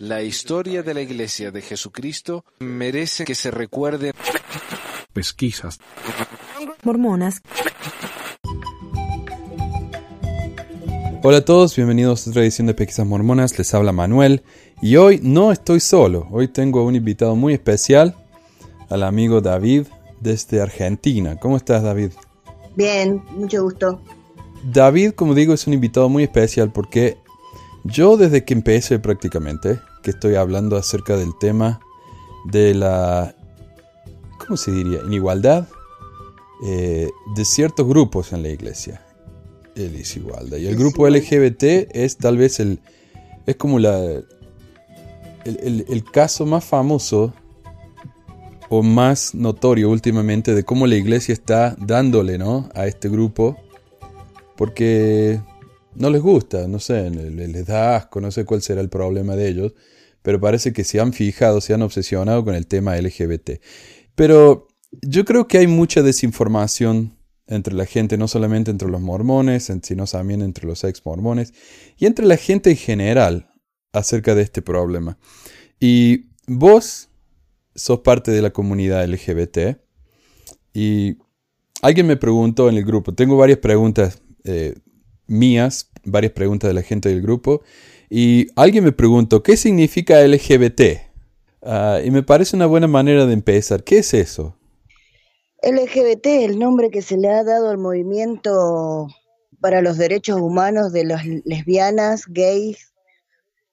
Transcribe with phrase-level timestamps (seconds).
[0.00, 4.12] La historia de la Iglesia de Jesucristo merece que se recuerde.
[5.12, 5.78] Pesquisas.
[6.82, 7.40] Mormonas.
[11.22, 13.58] Hola a todos, bienvenidos a otra edición de Pesquisas Mormonas.
[13.58, 14.42] Les habla Manuel
[14.80, 16.28] y hoy no estoy solo.
[16.30, 18.14] Hoy tengo un invitado muy especial,
[18.88, 19.86] al amigo David
[20.20, 21.36] desde Argentina.
[21.36, 22.12] ¿Cómo estás, David?
[22.76, 24.00] Bien, mucho gusto.
[24.64, 27.18] David, como digo, es un invitado muy especial porque
[27.90, 31.80] yo desde que empecé prácticamente, que estoy hablando acerca del tema
[32.46, 33.34] de la,
[34.38, 35.00] ¿cómo se diría?
[35.04, 35.68] Inigualdad
[36.64, 39.02] eh, de ciertos grupos en la iglesia.
[39.74, 40.58] El desigualdad.
[40.58, 42.80] Y el grupo LGBT es tal vez el,
[43.46, 43.98] es como la,
[45.44, 47.32] el, el caso más famoso
[48.68, 52.68] o más notorio últimamente de cómo la iglesia está dándole ¿no?
[52.74, 53.56] a este grupo
[54.56, 55.40] porque
[55.98, 59.48] no les gusta, no sé, les da asco, no sé cuál será el problema de
[59.48, 59.74] ellos,
[60.22, 63.60] pero parece que se han fijado, se han obsesionado con el tema LGBT.
[64.14, 64.68] Pero
[65.02, 70.06] yo creo que hay mucha desinformación entre la gente, no solamente entre los mormones, sino
[70.06, 71.54] también entre los ex mormones
[71.96, 73.50] y entre la gente en general
[73.92, 75.18] acerca de este problema.
[75.80, 77.08] Y vos
[77.74, 79.78] sos parte de la comunidad LGBT
[80.74, 81.16] y
[81.80, 84.74] alguien me preguntó en el grupo, tengo varias preguntas eh,
[85.28, 87.62] mías, varias preguntas de la gente del grupo,
[88.10, 90.80] y alguien me preguntó, ¿qué significa LGBT?
[91.62, 93.84] Ah, y me parece una buena manera de empezar.
[93.84, 94.56] ¿Qué es eso?
[95.62, 99.08] LGBT, el nombre que se le ha dado al movimiento
[99.60, 102.92] para los derechos humanos de las lesbianas, gays,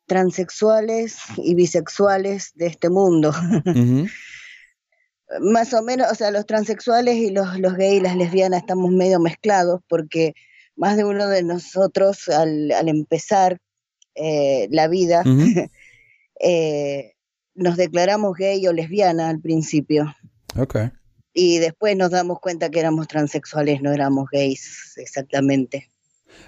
[0.08, 3.34] transexuales y bisexuales de este mundo.
[5.42, 8.92] Más o menos, o sea, los transexuales y los, los gays y las lesbianas estamos
[8.92, 10.34] medio mezclados porque
[10.76, 13.60] más de uno de nosotros al, empezar
[14.16, 15.24] eh, la vida
[16.40, 17.14] eh,
[17.54, 20.14] nos declaramos gay o lesbiana al principio.
[20.58, 20.92] Okay.
[21.34, 25.90] Y después nos damos cuenta que éramos transexuales, no éramos gays exactamente.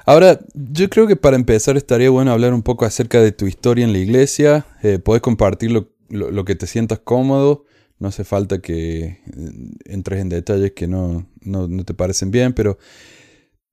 [0.06, 3.86] Ahora, yo creo que para empezar estaría bueno hablar un poco acerca de tu historia
[3.86, 4.66] en la iglesia.
[4.84, 7.66] Eh, Puedes compartir lo, lo, que te sientas cómodo.
[8.00, 9.20] No hace falta que eh,
[9.86, 12.78] entres en detalles que no, no, no te parecen bien, pero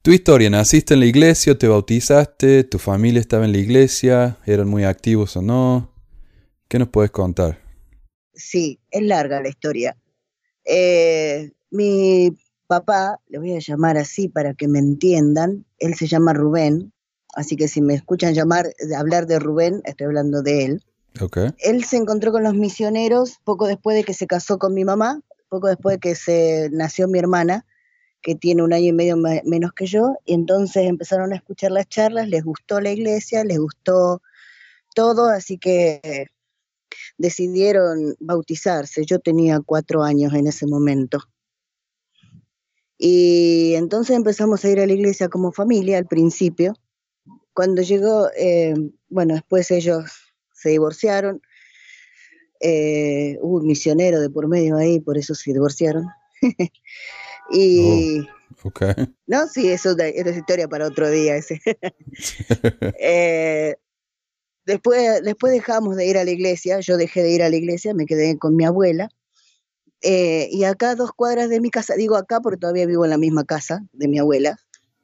[0.05, 4.69] tu historia, naciste en la iglesia, te bautizaste, tu familia estaba en la iglesia, eran
[4.69, 5.91] muy activos o no.
[6.69, 7.59] ¿Qué nos puedes contar?
[8.35, 9.97] Sí, es larga la historia.
[10.67, 16.35] Eh, mi papá, le voy a llamar así para que me entiendan, él se llama
[16.35, 16.93] Rubén,
[17.35, 20.83] así que si me escuchan llamar, hablar de Rubén, estoy hablando de él.
[21.19, 21.49] Okay.
[21.61, 25.23] Él se encontró con los misioneros poco después de que se casó con mi mamá,
[25.49, 27.65] poco después de que se nació mi hermana,
[28.25, 31.87] que tiene un año y medio menos que yo, y entonces empezaron a escuchar las
[31.87, 34.23] charlas, les gustó la iglesia, les gustó
[34.95, 36.29] todo, así que
[37.19, 39.05] decidieron bautizarse.
[39.05, 41.19] Yo tenía cuatro años en ese momento.
[42.97, 46.73] Y entonces empezamos a ir a la iglesia como familia al principio.
[47.53, 48.73] Cuando llegó, eh,
[49.11, 51.43] bueno, después ellos se divorciaron.
[52.61, 56.06] Eh, hubo un misionero de por medio ahí, por eso se divorciaron.
[57.50, 58.94] Y, oh, okay.
[59.27, 61.37] No, sí, eso es historia para otro día.
[61.37, 61.60] Ese.
[63.00, 63.77] eh,
[64.65, 67.94] después, después dejamos de ir a la iglesia, yo dejé de ir a la iglesia,
[67.94, 69.09] me quedé con mi abuela.
[70.03, 73.19] Eh, y acá dos cuadras de mi casa, digo acá porque todavía vivo en la
[73.19, 74.59] misma casa de mi abuela.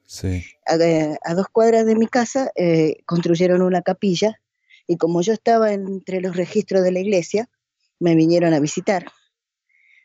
[0.05, 0.43] Sí.
[0.67, 4.39] A, a dos cuadras de mi casa eh, construyeron una capilla
[4.87, 7.49] y como yo estaba entre los registros de la iglesia,
[7.99, 9.05] me vinieron a visitar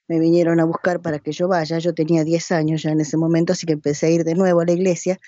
[0.08, 1.78] me vinieron a buscar para que yo vaya.
[1.78, 4.60] Yo tenía 10 años ya en ese momento, así que empecé a ir de nuevo
[4.60, 5.18] a la iglesia.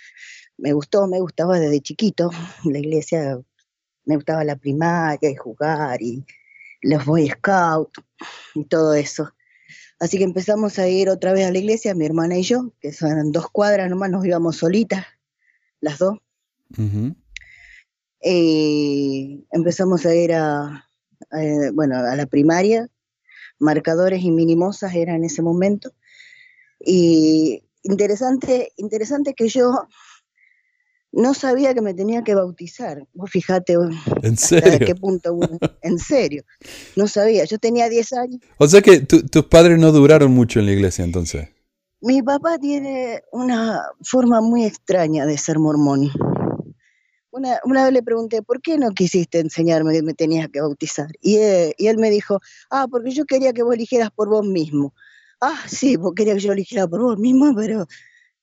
[0.56, 2.30] Me gustó, me gustaba desde chiquito.
[2.64, 3.40] La iglesia,
[4.04, 6.24] me gustaba la primaria y jugar y
[6.82, 8.00] los Boy Scouts
[8.54, 9.32] y todo eso.
[10.00, 12.92] Así que empezamos a ir otra vez a la iglesia, mi hermana y yo, que
[12.92, 15.04] son dos cuadras nomás, nos íbamos solitas,
[15.80, 16.18] las dos.
[18.22, 20.88] Y empezamos a ir a,
[21.72, 22.88] bueno, a la primaria,
[23.58, 25.92] marcadores y minimosas era en ese momento.
[26.80, 29.88] Y interesante, interesante que yo
[31.12, 33.06] no sabía que me tenía que bautizar.
[33.14, 33.74] Vos fijate
[34.22, 34.86] ¿En serio?
[34.86, 35.58] qué punto uno.
[35.82, 36.44] En serio.
[36.96, 37.44] No sabía.
[37.44, 38.40] Yo tenía 10 años.
[38.58, 41.48] O sea que tus padres no duraron mucho en la iglesia entonces.
[42.00, 46.10] Mi papá tiene una forma muy extraña de ser mormón.
[47.30, 51.08] Una, una, vez le pregunté, ¿por qué no quisiste enseñarme que me tenías que bautizar?
[51.20, 52.40] Y, eh, y, él me dijo,
[52.70, 54.94] ah, porque yo quería que vos eligieras por vos mismo.
[55.40, 57.86] Ah, sí, vos querías que yo eligiera por vos mismo, pero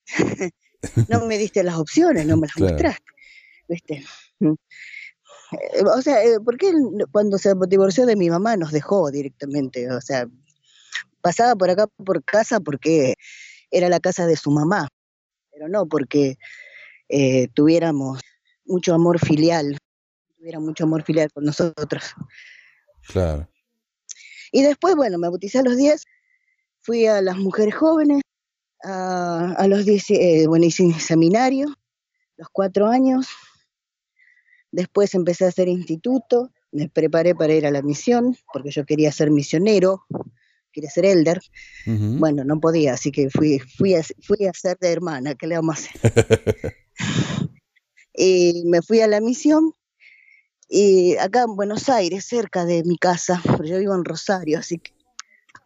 [1.09, 3.03] no me diste las opciones, no me las mostraste.
[3.67, 4.03] ¿Viste?
[4.39, 9.91] Eh, o sea, eh, porque él cuando se divorció de mi mamá nos dejó directamente,
[9.91, 10.27] o sea,
[11.21, 13.15] pasaba por acá por casa porque
[13.71, 14.87] era la casa de su mamá,
[15.51, 16.37] pero no porque
[17.09, 18.21] eh, tuviéramos
[18.65, 19.77] mucho amor filial,
[20.37, 22.13] tuviera mucho amor filial con nosotros.
[23.07, 23.47] Claro.
[24.51, 26.05] Y después, bueno, me bauticé a los 10,
[26.81, 28.21] fui a las mujeres jóvenes,
[28.83, 31.73] a, a los 10, eh, bueno, hice seminario,
[32.37, 33.27] los cuatro años,
[34.71, 39.11] después empecé a hacer instituto, me preparé para ir a la misión, porque yo quería
[39.11, 40.05] ser misionero,
[40.71, 41.41] quería ser elder,
[41.85, 45.55] bueno, no podía, así que fui, fui, a, fui a ser de hermana, ¿qué le
[45.55, 46.75] vamos a hacer?
[48.17, 49.73] y me fui a la misión
[50.67, 54.79] y acá en Buenos Aires, cerca de mi casa, pero yo vivo en Rosario, así
[54.79, 54.93] que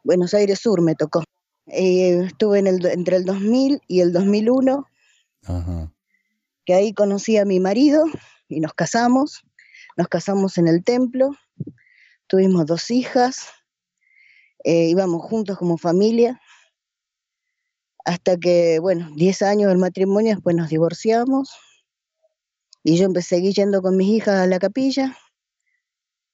[0.04, 1.24] Buenos Aires Sur me tocó.
[1.68, 4.88] Eh, estuve en el, entre el 2000 y el 2001,
[5.46, 5.94] Ajá.
[6.66, 8.04] que ahí conocí a mi marido
[8.50, 9.44] y nos casamos.
[9.96, 11.32] Nos casamos en el templo,
[12.28, 13.48] tuvimos dos hijas,
[14.64, 16.40] eh, íbamos juntos como familia,
[18.06, 21.52] hasta que, bueno, 10 años del matrimonio, después nos divorciamos
[22.90, 25.16] y yo empecé yendo con mis hijas a la capilla.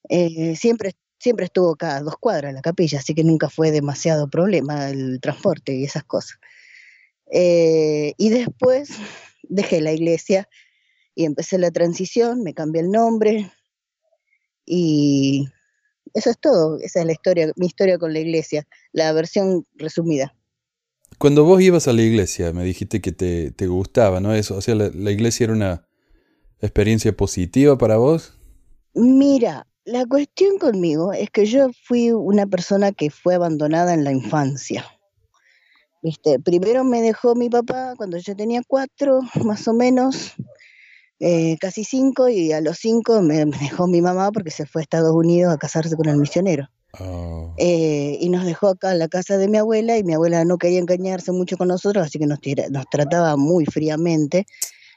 [0.08, 4.30] Eh, siempre, siempre estuvo acá a dos cuadras la capilla, así que nunca fue demasiado
[4.30, 6.38] problema el transporte y esas cosas.
[7.30, 8.92] Eh, y después
[9.44, 10.48] dejé la iglesia
[11.14, 13.52] y empecé la transición, me cambié el nombre
[14.66, 15.50] y
[16.14, 20.34] eso es todo, esa es la historia, mi historia con la iglesia, la versión resumida.
[21.18, 24.34] Cuando vos ibas a la iglesia, me dijiste que te, te gustaba, ¿no?
[24.34, 25.86] Eso, o sea, la, la iglesia era una
[26.62, 28.34] experiencia positiva para vos.
[28.94, 34.12] Mira, la cuestión conmigo es que yo fui una persona que fue abandonada en la
[34.12, 34.86] infancia.
[36.02, 36.40] ¿Viste?
[36.40, 40.34] Primero me dejó mi papá cuando yo tenía cuatro, más o menos,
[41.20, 44.82] eh, casi cinco, y a los cinco me, me dejó mi mamá porque se fue
[44.82, 46.70] a Estados Unidos a casarse con el misionero.
[47.00, 50.46] Oh, Eh, y nos dejó acá en la casa de mi abuela, y mi abuela
[50.46, 54.46] no quería engañarse mucho con nosotros, así que nos, tira- nos trataba muy fríamente.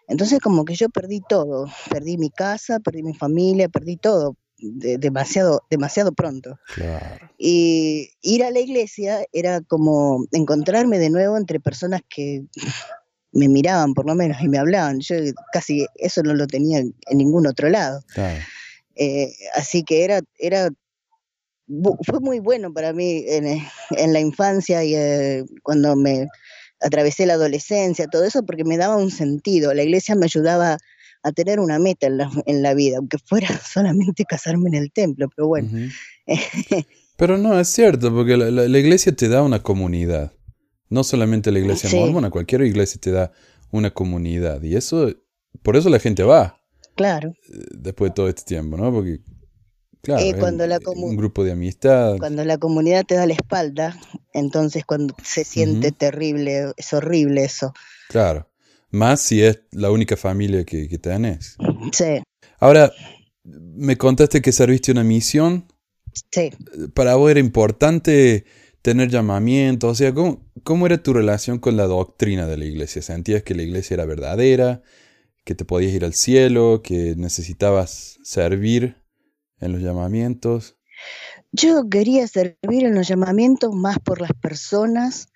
[0.09, 4.99] Entonces como que yo perdí todo, perdí mi casa, perdí mi familia, perdí todo de-
[4.99, 6.59] demasiado, demasiado pronto.
[6.75, 7.17] claro.
[7.39, 12.45] Y ir a la iglesia era como encontrarme de nuevo entre personas que
[13.31, 14.99] me miraban por lo menos y me hablaban.
[15.01, 15.15] Yo
[15.53, 18.03] casi eso no lo tenía en ningún otro lado.
[18.15, 18.43] claro.
[18.97, 20.71] Eh, así que era, era,
[22.05, 23.47] fue muy bueno para mí en,
[23.91, 26.27] en la infancia y eh, cuando me
[26.81, 29.75] atravesé la adolescencia, todo eso, porque me daba un sentido.
[29.75, 30.79] La iglesia me ayudaba
[31.23, 34.93] a tener una meta en la, en la vida, aunque fuera solamente casarme en el
[34.93, 35.69] templo, pero bueno.
[37.17, 40.33] Pero no, es cierto, porque la, la- la iglesia te da una comunidad.
[40.89, 41.97] No solamente la iglesia Sí.
[41.97, 43.33] mormona, cualquier iglesia te da
[43.73, 44.63] una comunidad.
[44.63, 45.13] Y eso,
[45.63, 46.61] por eso la gente va
[46.95, 48.93] Claro, eh, después de todo este tiempo, ¿no?
[48.93, 49.19] Porque,
[50.03, 52.17] claro, Eh, cuando la un- grupo de amistad.
[52.19, 53.99] cuando la comunidad te da la espalda,
[54.33, 57.73] entonces cuando se siente terrible, es horrible eso.
[58.09, 58.49] Claro.
[58.91, 61.57] Más si es la única familia que, que tenés.
[61.93, 62.23] Sí,
[62.61, 62.91] Ahora,
[63.45, 65.67] me contaste que serviste una misión.
[66.33, 66.51] sí.
[66.95, 68.45] Para vos era importante
[68.83, 69.89] tener llamamiento.
[69.89, 73.03] O sea, ¿cómo, ¿cómo era tu relación con la doctrina de la iglesia?
[73.03, 74.83] ¿Sentías que la iglesia era verdadera?
[75.45, 76.81] ¿Que te podías ir al cielo?
[76.83, 78.97] ¿Que necesitabas servir
[79.61, 80.77] en los llamamientos?
[81.53, 85.29] Yo quería servir en los llamamientos más por las personas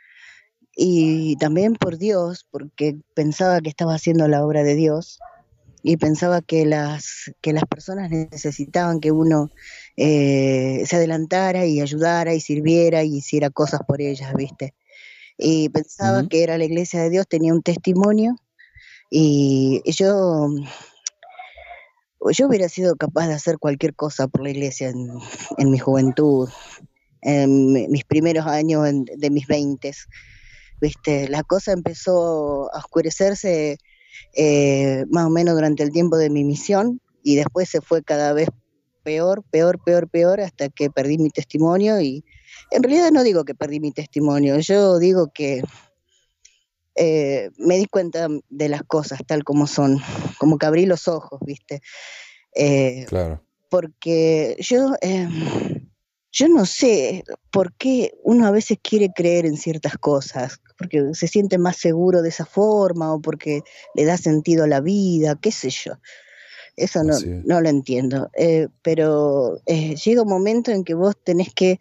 [0.74, 5.18] y también por Dios, porque pensaba que estaba haciendo la obra de Dios
[5.82, 9.50] y pensaba que las, que las personas necesitaban que uno
[9.96, 14.74] eh, se adelantara y ayudara y sirviera y hiciera cosas por ellas, ¿viste?
[15.36, 18.36] Y pensaba que era la iglesia de Dios, tenía un testimonio
[19.10, 20.48] y yo,
[22.30, 25.08] yo hubiera sido capaz de hacer cualquier cosa por la iglesia en,
[25.58, 26.48] en mi juventud,
[27.20, 28.86] en mi- mis primeros años
[29.16, 30.06] de mis veintes.
[30.80, 33.78] Viste, la cosa empezó a oscurecerse
[34.34, 38.32] eh, más o menos durante el tiempo de mi misión y después se fue cada
[38.32, 38.48] vez
[39.04, 42.24] peor, peor, peor, peor hasta que perdí mi testimonio y
[42.70, 45.62] en realidad no digo que perdí mi testimonio, yo digo que
[46.94, 49.98] eh, me di cuenta de las cosas tal como son,
[50.38, 51.80] como que abrí los ojos, ¿viste?
[52.54, 53.42] Eh, Claro.
[53.70, 55.28] porque yo, eh,
[56.30, 61.28] yo no sé por qué uno a veces quiere creer en ciertas cosas, porque se
[61.28, 63.62] siente más seguro de esa forma o porque
[63.94, 65.94] le da sentido a la vida, qué sé yo.
[66.76, 67.24] Eso no, es.
[67.24, 68.30] no lo entiendo.
[68.82, 71.78] Pero llega un momento en que vos tenés que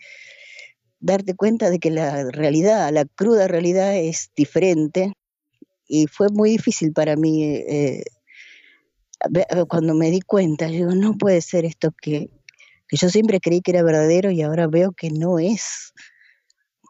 [1.01, 5.13] darte cuenta de que la realidad, la cruda realidad es diferente
[5.87, 8.03] y fue muy difícil para mí eh,
[9.67, 12.29] cuando me di cuenta, yo digo, no puede ser esto que,
[12.87, 15.93] que yo siempre creí que era verdadero y ahora veo que no es.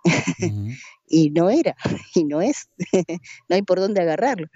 [1.08, 1.76] y no era,
[2.16, 2.70] y no es.
[3.50, 4.48] no hay por dónde agarrarlo.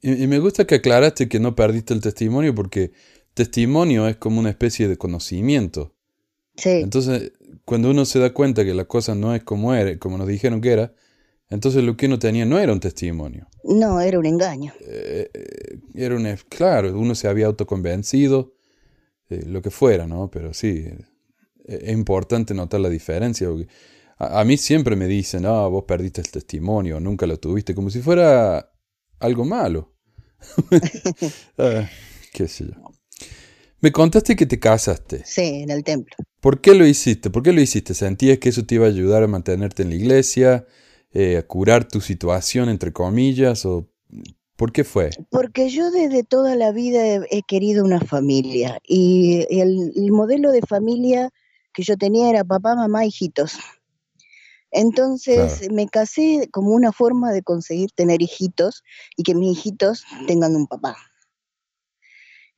[0.00, 2.92] y, me gusta que aclaraste que no perdiste el testimonio porque
[3.34, 5.94] testimonio es como una especie de conocimiento.
[6.56, 6.70] Sí.
[6.70, 7.32] Entonces,
[7.64, 10.60] cuando uno se da cuenta que la cosa no es como era, como nos dijeron
[10.60, 10.92] que era,
[11.48, 13.46] entonces lo que uno tenía no era un testimonio.
[13.64, 14.72] No, era un engaño.
[14.80, 18.54] Eh, eh, era un, claro, uno se había autoconvencido,
[19.28, 20.30] eh, lo que fuera, ¿no?
[20.30, 20.86] Pero sí,
[21.66, 23.48] es importante notar la diferencia.
[24.18, 28.00] a, mí siempre me dicen, ah, vos perdiste el testimonio, nunca lo tuviste, como si
[28.00, 28.70] fuera
[29.20, 29.92] algo malo.
[31.58, 31.88] Ah,
[32.32, 32.91] qué sé yo.
[33.82, 35.24] Me contaste que te casaste.
[35.26, 36.14] Sí, en el templo.
[36.40, 37.30] ¿Por qué lo hiciste?
[37.30, 37.94] ¿Por qué lo hiciste?
[37.94, 40.66] ¿Sentías que eso te iba a ayudar a mantenerte en la iglesia?
[41.12, 43.66] Eh, ¿A curar tu situación, entre comillas?
[43.66, 43.88] ¿O
[44.54, 45.10] por qué fue?
[45.30, 48.78] Porque yo desde toda la vida he, querido una familia.
[48.86, 51.30] Y el, modelo de familia
[51.74, 53.58] que yo tenía era papá, mamá, hijitos.
[54.70, 58.84] Entonces me casé como una forma de conseguir tener hijitos
[59.16, 60.96] y que mis hijitos tengan un papá.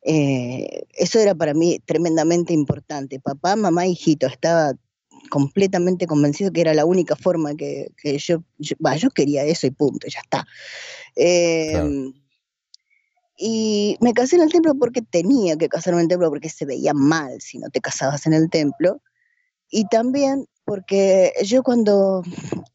[0.05, 3.19] Eh, eso era para mí tremendamente importante.
[3.21, 4.75] Papá, mamá, hijito, estaba
[5.31, 10.07] completamente convencido que era la única forma que, yo, yo, yo, quería eso y punto,
[10.07, 10.47] ya está.
[11.17, 12.13] Em,
[13.37, 16.67] y me casé en el templo porque tenía que casarme en el templo, porque se
[16.67, 19.01] veía mal si no te casabas en el templo.
[19.71, 22.23] Y también porque yo cuando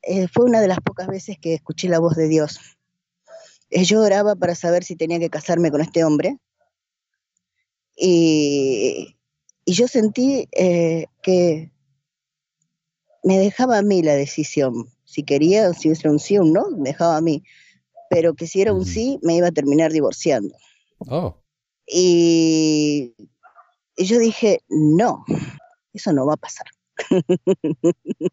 [0.02, 2.60] eh, fue una de las pocas veces que escuché la voz de Dios,
[3.70, 6.40] eh, yo oraba para saber si tenía que casarme con este hombre
[8.00, 9.16] y,
[9.66, 11.72] yo sentí eh, que
[13.24, 14.90] me dejaba a mí la decisión.
[15.04, 17.44] Si quería, si era un sí o un no, me dejaba a mí.
[18.10, 20.56] Pero que si era un sí, me iba a terminar divorciando.
[21.00, 21.38] Oh.
[21.86, 23.14] Y,
[23.96, 25.26] y yo dije, no,
[25.94, 26.66] eso no va a pasar.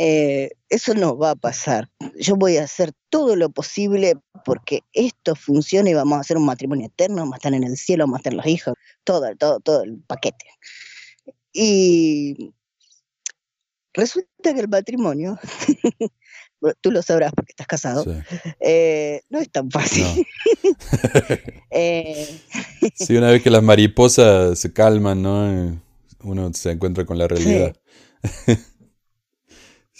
[0.00, 1.90] Eh, eso no va a pasar.
[2.14, 4.14] Yo voy a hacer todo lo posible
[4.48, 7.76] porque esto funcione y vamos a hacer un matrimonio eterno, vamos a estar en el
[7.76, 8.72] cielo, vamos a estar los hijos,
[9.04, 10.46] todo, todo, todo el paquete.
[11.52, 12.54] Y
[13.92, 15.38] resulta que el matrimonio,
[16.80, 18.06] tú lo sabrás porque estás casado,
[18.60, 20.06] eh, no es tan fácil.
[21.70, 22.26] Eh,
[22.94, 25.78] sí, una vez que las mariposas se calman, ¿no?
[26.22, 27.76] Uno se encuentra con la realidad.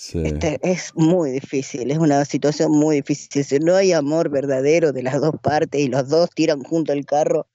[0.01, 3.45] Este, es muy difícil, es una situación muy difícil.
[3.45, 7.05] Si no hay amor verdadero de las dos partes y los dos tiran junto el
[7.05, 7.49] carro,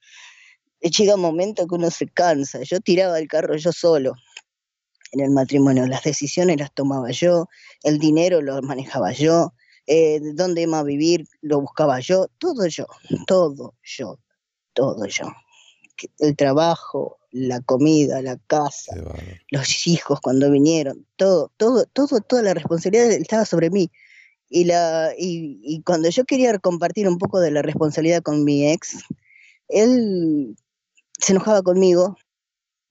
[0.81, 2.61] eh, llega un momento que uno se cansa.
[2.63, 4.13] Yo tiraba el carro yo solo
[5.13, 7.47] en el matrimonio, las decisiones las tomaba yo,
[7.81, 9.53] el dinero lo manejaba yo,
[9.87, 12.87] eh, dónde iba a vivir lo buscaba yo, todo yo,
[13.25, 14.19] todo yo,
[14.73, 15.31] todo yo.
[16.19, 18.95] El trabajo, la comida, la casa,
[19.49, 23.91] los hijos cuando vinieron, todo, todo, todo, toda la responsabilidad estaba sobre mí.
[24.49, 28.99] Y, la, y, cuando yo quería compartir un poco de la responsabilidad con mi ex,
[29.67, 30.55] él
[31.19, 32.15] se enojaba conmigo,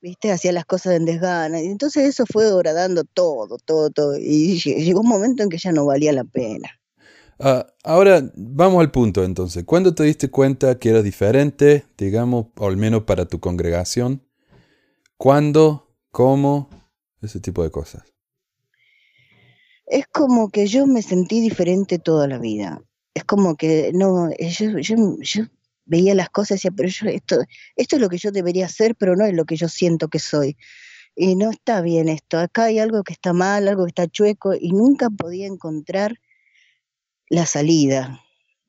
[0.01, 0.33] ¿viste?
[0.33, 1.63] Hacía las cosas en desgana.
[1.63, 4.17] Y entonces eso fue horadando todo, todo, todo.
[4.19, 6.69] Y llegó un momento en que ya no valía la pena.
[7.39, 9.63] Ah, ahora vamos al punto entonces.
[9.65, 14.21] ¿Cuándo te diste cuenta que era diferente, digamos, al menos para tu congregación?
[15.17, 15.89] ¿Cuándo?
[16.11, 16.69] ¿Cómo?
[17.21, 18.03] Ese tipo de cosas.
[19.87, 22.83] Es como que yo me sentí diferente toda la vida.
[23.15, 25.45] Es como que no, yo, yo,
[25.85, 27.37] veía las cosas y decía, pero yo, esto,
[27.77, 30.19] esto es lo que yo debería hacer, pero no es lo que yo siento que
[30.19, 30.57] soy.
[31.15, 32.39] Y no está bien esto.
[32.39, 36.19] Acá hay algo que está mal, algo que está chueco, y nunca podía encontrar
[37.29, 38.21] la salida.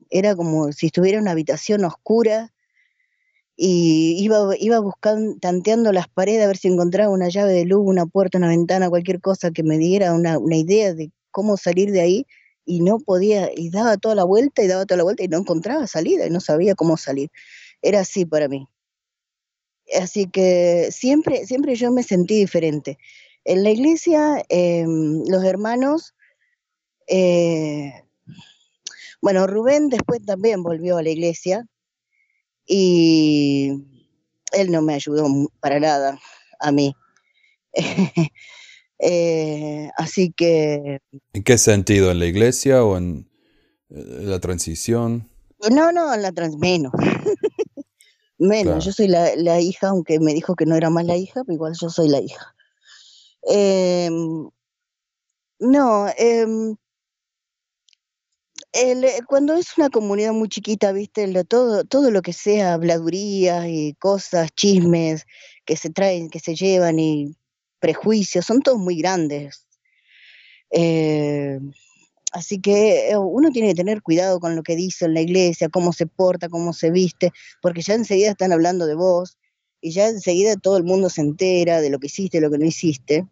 [0.10, 2.54] Era como si estuviera en una habitación oscura
[3.56, 7.84] y iba, iba buscando, tanteando las paredes a ver si encontraba una llave de luz,
[7.86, 12.02] una puerta, una ventana, cualquier cosa que me diera una, idea de cómo salir de
[12.02, 12.28] ahí
[12.66, 15.38] y no podía, y daba toda la vuelta y daba toda la vuelta y no
[15.38, 17.30] encontraba salida y no sabía cómo salir.
[17.82, 18.68] Era así para mí.
[20.02, 22.98] Así que siempre, siempre yo me sentí diferente.
[23.46, 26.16] En la iglesia, em, los hermanos,
[27.08, 27.92] eh,
[29.22, 31.68] bueno, Rubén después también volvió a la iglesia,
[32.66, 33.84] y
[34.52, 35.28] él no me ayudó
[35.60, 36.20] para nada
[36.60, 36.96] a mí.
[39.06, 41.02] Eh, así que...
[41.34, 42.10] ¿En qué sentido?
[42.10, 43.30] ¿En la iglesia o en
[43.90, 45.30] eh, la transición?
[45.70, 46.94] No, no, en la trans menos.
[48.38, 51.54] menos, yo soy la, hija, aunque me dijo que no era más la hija, pero
[51.54, 52.56] igual yo soy la hija.
[53.42, 54.50] Em,
[55.60, 56.76] no, em,
[58.74, 63.66] el, eh, cuando es una comunidad muy chiquita, viste, todo, todo lo que sea habladurías
[63.68, 65.26] y cosas, chismes
[65.66, 67.36] que se traen, que se llevan y
[67.80, 69.68] prejuicios, son todos muy grandes.
[70.72, 71.60] Eh,
[72.32, 75.70] así que eh, uno tiene que tener cuidado con lo que dice en la iglesia,
[75.70, 79.38] cómo se porta, cómo se viste, porque ya enseguida están hablando de vos
[79.82, 82.66] y ya enseguida todo el mundo se entera de lo que hiciste, lo que no
[82.66, 83.28] hiciste.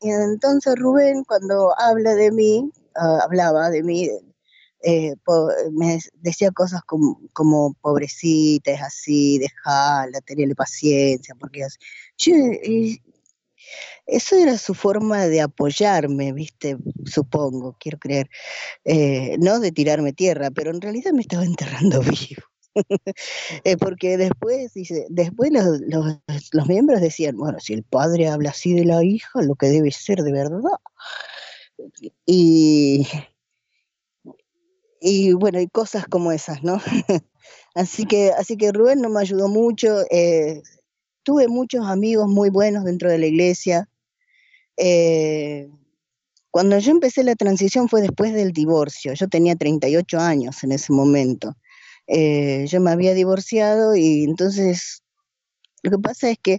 [0.00, 4.10] Y entonces Rubén, cuando habla de mí, ah, hablaba de mí,
[4.82, 5.14] eh,
[5.72, 11.66] me decía cosas como, como pobrecita, es así, dejala, tenerle paciencia, porque
[12.18, 12.34] yo,
[14.06, 18.28] eso era su forma de apoyarme, viste, supongo, quiero creer,
[18.84, 22.42] eh, no de tirarme tierra, pero en realidad me estaba enterrando vivo.
[23.64, 26.18] Eh, porque después, dice, después los, los,
[26.52, 29.90] los, miembros decían, bueno, si el padre habla así de la hija, lo que debe
[29.90, 30.58] ser de verdad.
[32.24, 33.06] Y,
[35.02, 36.80] y bueno, y cosas como esas, ¿no?
[37.74, 40.02] así que, así que Rubén no me ayudó mucho.
[40.10, 40.62] Eh,
[41.24, 43.88] tuve muchos amigos muy buenos dentro de la iglesia.
[44.76, 45.68] Eh,
[46.52, 49.14] cuando yo empecé la transición fue después del divorcio.
[49.14, 51.56] Yo tenía 38 años en ese momento.
[52.06, 55.02] Eh, yo me había divorciado y entonces
[55.82, 56.58] lo que pasa es que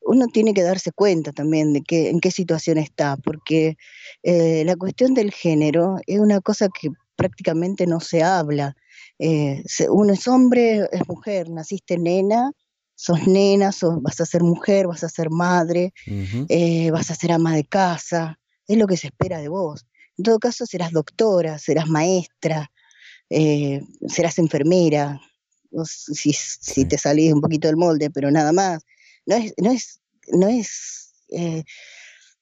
[0.00, 3.76] uno tiene que darse cuenta también de que, en qué situación está, porque
[4.22, 8.76] la cuestión del género es una cosa que prácticamente no se habla.
[9.18, 12.52] Eh, uno es hombre, es mujer, naciste nena,
[12.94, 15.92] sos nena, sos, vas a ser mujer, vas a ser madre,
[16.90, 19.86] vas a ser ama de casa, es lo que se espera de vos.
[20.18, 22.70] En todo caso, serás doctora, serás maestra,
[23.30, 25.20] eh, serás enfermera,
[25.84, 28.84] si, si te salís un poquito del molde, pero nada más.
[29.24, 31.64] No es, no es, no es, eh,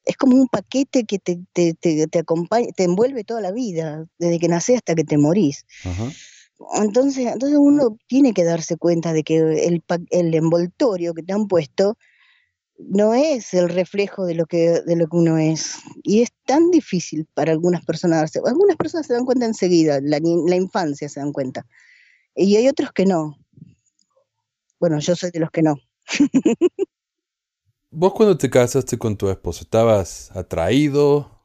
[0.04, 4.38] es como un paquete que te, te, te, acompaña, te envuelve toda la vida, desde
[4.38, 5.66] que nacés hasta que te morís.
[6.74, 11.48] Entonces, entonces uno tiene que darse cuenta de que el, el envoltorio que te han
[11.48, 11.96] puesto
[12.78, 15.76] no es el reflejo de lo que de lo que uno es.
[16.02, 20.56] Y es tan difícil para algunas personas algunas personas se dan cuenta enseguida la, la
[20.56, 21.66] infancia se dan cuenta.
[22.34, 23.36] Y hay otros que no.
[24.78, 25.76] Bueno yo soy de los que no
[27.90, 31.44] vos cuando te casaste con tu esposo estabas atraído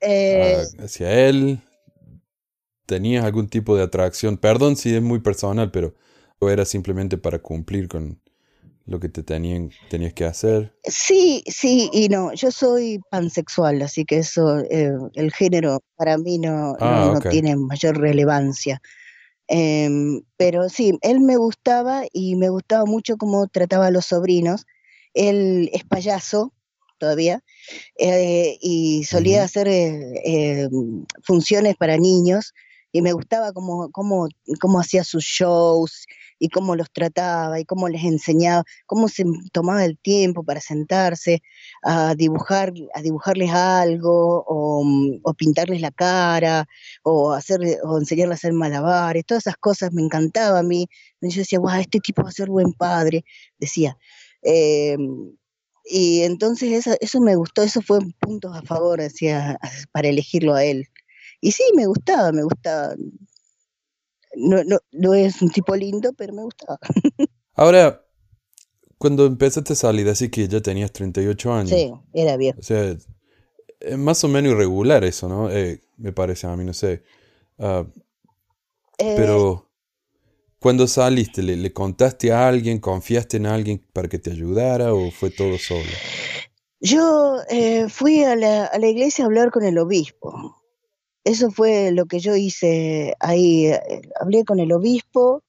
[0.00, 1.60] eh, hacia él
[2.86, 5.94] tenías algún tipo de atracción perdón si es muy personal pero
[6.40, 8.20] era simplemente para cumplir con
[8.90, 10.74] lo que te tenían, tenías que hacer.
[10.82, 12.32] Sí, sí y no.
[12.34, 17.54] Yo soy pansexual, así que eso, eh, el género para mí no, no, ah, tiene
[17.54, 18.82] mayor relevancia.
[19.46, 24.66] Em, pero sí, él me gustaba y me gustaba mucho cómo trataba a los sobrinos.
[25.14, 26.52] Él es payaso
[26.98, 27.42] todavía
[27.98, 30.68] eh, y solía hacer eh,
[31.22, 32.52] funciones para niños
[32.92, 34.28] y me gustaba cómo, cómo,
[34.60, 36.06] cómo hacía sus shows
[36.40, 41.42] y cómo los trataba y cómo les enseñaba, cómo se tomaba el tiempo para sentarse
[41.82, 46.66] a dibujar, a dibujarles algo o, pintarles la cara
[47.02, 50.88] o hacer o enseñarles a hacer malabares, todas esas cosas me encantaba a mí.
[51.20, 53.24] Yo decía, wow, este tipo va a ser buen padre,
[53.58, 53.96] decía.
[54.42, 55.32] Em,
[55.84, 59.00] y entonces eso, eso me gustó, eso fue puntos a favor,
[59.92, 60.86] para elegirlo a él.
[61.40, 62.94] Y sí, me gustaba, me gustaba
[64.36, 66.78] no, no, no es un tipo lindo, pero me gustaba.
[67.54, 68.04] Ahora,
[68.98, 71.70] cuando empezaste a salir, así que ya tenías 38 años.
[71.70, 72.58] Sí, era viejo.
[72.58, 72.96] O sea,
[73.80, 75.50] es más o menos irregular eso, ¿no?
[75.50, 77.02] Eh, me parece a mí, no sé.
[77.58, 77.86] Ah,
[78.98, 79.69] eh, pero
[80.60, 85.10] cuando saliste, ¿le, ¿le, contaste a alguien, confiaste en alguien para que te ayudara o
[85.10, 85.90] fue todo solo?
[86.80, 90.60] Yo eh, fui a la, a la iglesia a hablar con el obispo
[91.24, 93.66] eso fue lo que yo hice ahí.
[93.66, 95.42] Eh, hablé con el obispo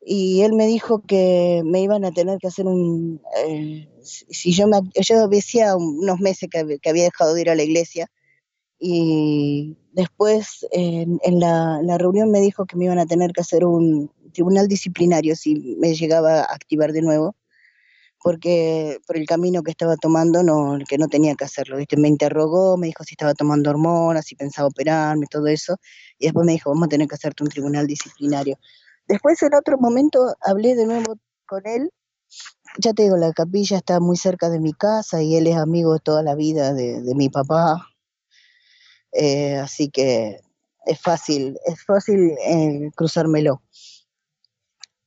[0.00, 3.20] y él me dijo que me iban a tener que hacer un...
[3.46, 7.62] Eh, si yo, me, yo decía unos meses que, había dejado de ir a la
[7.62, 8.10] iglesia
[8.86, 14.12] y después en, la, reunión me dijo que me iban a tener que hacer un
[14.34, 17.34] tribunal disciplinario si me llegaba a activar de nuevo
[18.22, 21.76] porque por el camino que estaba tomando, no, que no tenía que hacerlo.
[21.96, 25.76] Me interrogó, me dijo si estaba tomando hormonas, si pensaba operarme, todo eso,
[26.18, 28.58] y después me dijo, vamos a tener que hacerte un tribunal disciplinario.
[29.08, 31.16] Después en otro momento hablé de nuevo
[31.46, 31.90] con él,
[32.78, 35.98] ya te digo, la capilla está muy cerca de mi casa y él es amigo
[35.98, 37.93] toda la vida de, mi papá,
[39.14, 40.40] eh, así que
[40.86, 43.62] es fácil, es fácil eh, cruzármelo.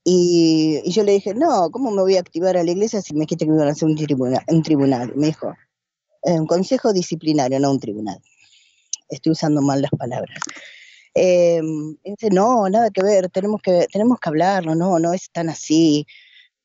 [0.04, 3.22] Y, yo le dije, no, ¿cómo me voy a activar a la iglesia si me
[3.22, 4.44] dijiste que me iban a hacer un tribunal?
[4.48, 5.14] Un tribunal?
[5.16, 5.54] Me dijo,
[6.24, 8.20] eh, un consejo disciplinario, no un tribunal.
[9.10, 10.40] Estoy usando mal las palabras.
[11.14, 16.06] Dice, no, nada que ver, tenemos que, tenemos que hablarlo, no, no es tan así.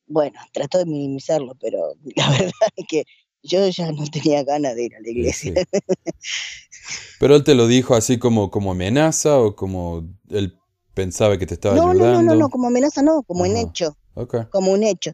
[0.07, 3.05] Bueno, trató de minimizarlo, pero la verdad es que
[3.43, 5.53] yo ya no tenía ganas de ir a la iglesia.
[5.55, 5.55] sí.
[7.21, 10.59] Pero él te lo dijo así como, como amenaza o como él
[10.95, 12.35] pensaba que te estaba No, no, no, ayudando.
[12.35, 13.61] no, no, como amenaza no, como Ajá.
[13.61, 14.49] hecho, Ok.
[14.51, 15.13] como un hecho.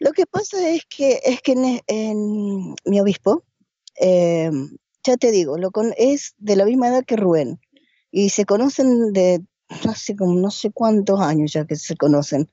[0.00, 3.44] Lo que pasa es que es que en, en mi obispo,
[4.00, 4.50] eh,
[5.04, 7.60] ya te digo, lo con, es de la misma edad que Rubén
[8.10, 9.42] y se conocen de
[9.88, 12.50] hace como no sé cuántos años ya que se conocen.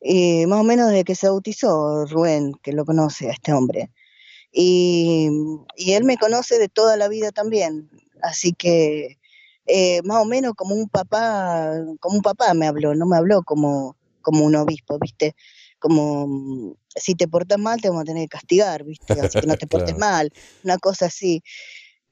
[0.00, 3.90] Y más o menos desde que se bautizó Rubén, que lo conoce a este hombre.
[4.56, 5.28] Y,
[5.76, 7.90] y él me conoce de toda la vida también.
[8.22, 9.18] Así que
[9.66, 13.42] eh, más o menos como un papá, como un papá me habló, no me habló
[13.42, 15.34] como, como un obispo, ¿viste?
[15.80, 19.20] Como mm, si te portas mal te vamos a tener que castigar, ¿viste?
[19.20, 19.98] Así que no te portes Claro.
[19.98, 20.30] mal,
[20.62, 21.42] una cosa así.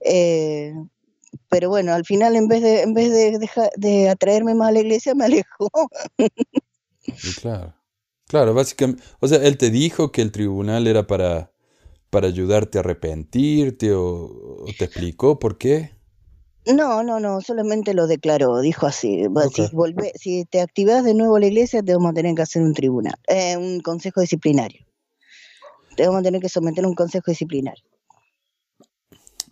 [0.01, 0.75] Eh,
[1.49, 4.73] pero bueno, al final en vez de, en vez de, deja- de atraerme más a
[4.73, 5.71] la iglesia, me alejó.
[7.41, 7.75] Claro.
[8.27, 11.52] Claro, básicamente, o sea, él te dijo que el tribunal era para,
[12.13, 15.93] para ayudarte a arrepentirte o, o te explicó por qué.
[16.67, 19.55] No, no, no, solamente lo declaró, dijo así, "Va, Ok.
[19.55, 22.43] si, volve- si te activas de nuevo a la iglesia te vamos a tener que
[22.43, 24.85] hacer un tribunal, eh, un consejo disciplinario.
[25.97, 27.83] Te vamos a tener que someter a un consejo disciplinario.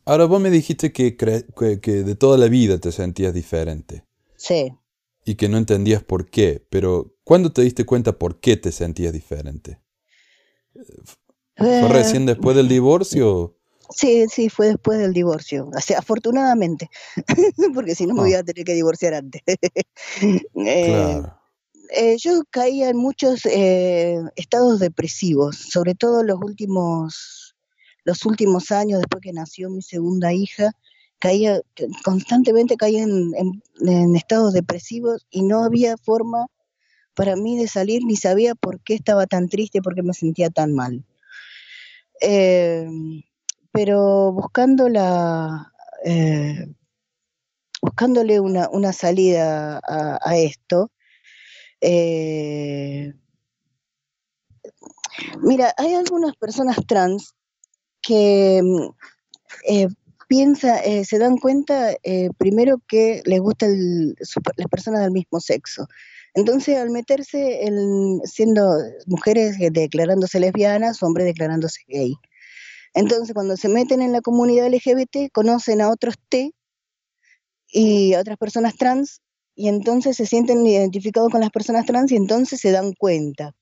[0.04, 4.04] Ahora vos me dijiste que, que, que de toda la vida te sentías diferente
[4.36, 4.72] Sí.
[5.24, 9.14] y que no entendías por qué, pero ¿cuándo te diste cuenta por qué te sentías
[9.14, 9.80] diferente?
[11.60, 13.54] ¿Fue Eh, recién después del divorcio?
[13.94, 15.68] Sí, sí, fue después del divorcio.
[15.76, 16.88] O sea, afortunadamente,
[17.74, 18.24] porque si no me Ah.
[18.24, 19.42] voy a tener que divorciar antes.
[20.54, 21.36] Eh, Claro.
[21.94, 27.54] eh, yo caía en muchos eh, estados depresivos, sobre todo los últimos,
[28.04, 30.72] los últimos años después que nació mi segunda hija,
[31.18, 31.60] caía
[32.04, 36.46] constantemente caía en, en- en estados depresivos y no había forma
[37.14, 40.48] para mí de salir ni sabía por qué estaba tan triste, por qué me sentía
[40.48, 41.04] tan mal.
[42.20, 42.86] Eh,
[43.72, 45.72] pero buscando la
[46.04, 46.66] eh,
[47.82, 50.90] buscándole una, una salida a, esto,
[51.80, 53.14] eh,
[55.42, 57.34] mira, hay algunas personas trans
[58.02, 58.62] que
[59.66, 59.88] eh,
[60.28, 64.14] piensa, eh, se dan cuenta eh, primero que les gustan
[64.56, 65.86] las personas del mismo sexo.
[66.34, 68.62] Entonces, al meterse en, siendo
[69.06, 72.14] mujeres eh, declarándose lesbianas, hombres declarándose gay.
[72.94, 76.52] Entonces, cuando se meten en la comunidad LGBT, conocen a otros T
[77.68, 79.22] y a otras personas trans,
[79.54, 83.54] y entonces se sienten identificados con las personas trans y entonces se dan cuenta.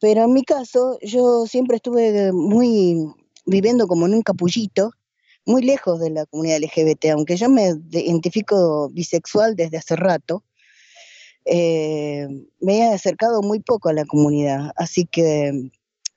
[0.00, 3.04] Pero en mi caso, yo siempre estuve muy
[3.44, 4.92] viviendo como en un capullito,
[5.44, 10.42] muy lejos de la comunidad LGBT, aunque yo me de- identifico bisexual desde hace rato,
[11.44, 12.28] eh,
[12.60, 15.70] me he acercado muy poco a la comunidad, así que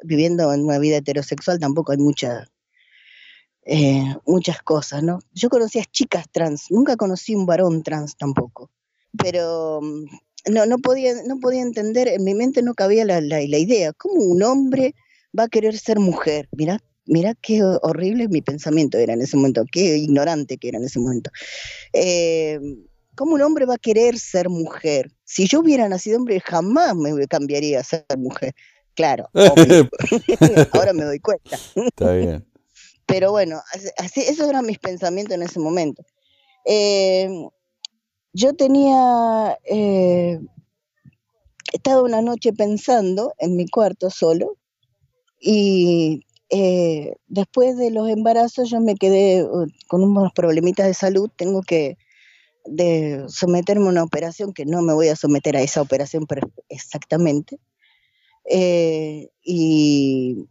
[0.04, 2.50] viviendo en una vida heterosexual tampoco hay mucha,
[3.66, 5.20] eh, muchas cosas, ¿no?
[5.34, 8.70] Yo conocí a chicas trans, nunca conocí un varón trans tampoco,
[9.18, 9.82] pero
[10.50, 14.22] no, no, podía, no podía entender, en mi mente no cabía la, la, idea, ¿cómo
[14.24, 14.94] un hombre
[15.38, 16.50] va a querer ser mujer?
[16.52, 20.84] Mira, mira qué horrible mi pensamiento era en ese momento, qué ignorante que era en
[20.84, 21.32] ese momento.
[21.94, 22.60] Eh,
[23.16, 25.12] ¿Cómo un hombre va a querer ser mujer?
[25.24, 28.54] Si yo hubiera nacido hombre, jamás me cambiaría a ser mujer.
[28.96, 29.30] Claro,
[30.74, 31.58] ahora me doy cuenta.
[31.76, 32.46] Está bien.
[33.06, 36.04] Pero bueno, así, así, esos eran mis pensamientos en ese momento.
[36.66, 37.30] Eh,
[38.34, 40.40] yo tenía, eh,
[41.72, 44.58] estaba una noche pensando en mi cuarto solo
[45.40, 51.30] y eh, después de los embarazos yo me quedé uh, con unos problemitas de salud,
[51.36, 51.98] tengo que
[52.66, 56.26] de someterme a una operación que no me voy a someter a esa operación
[56.70, 57.60] exactamente.
[58.46, 60.46] Eh, y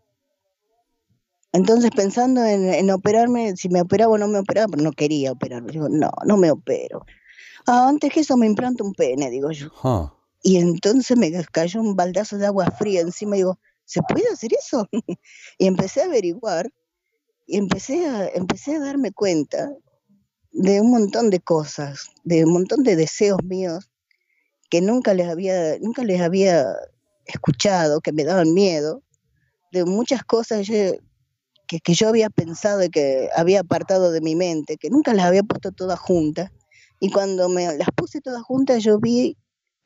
[1.52, 5.32] entonces pensando en, en, operarme, si me operaba o no me operaba, pero no quería
[5.32, 5.72] operarme.
[5.72, 7.04] Digo, no, no me opero.
[7.66, 9.68] Ah, antes que eso me implanto un pene, digo yo.
[9.82, 10.10] Huh.
[10.42, 14.52] Y entonces me cayó un baldazo de agua fría encima y digo, ¿se puede hacer
[14.54, 14.88] eso?
[15.58, 16.72] y empecé a averiguar
[17.46, 19.70] y empecé a, empecé a darme cuenta
[20.52, 23.90] de un montón de cosas, de un montón de deseos míos
[24.70, 26.66] que nunca les había, nunca les había
[27.26, 29.02] escuchado, que me daban miedo,
[29.70, 30.98] de muchas cosas que,
[31.66, 35.42] que, yo había pensado y que había apartado de mi mente, que nunca las había
[35.42, 36.50] puesto todas juntas.
[37.00, 39.36] Y cuando me las puse todas juntas, yo vi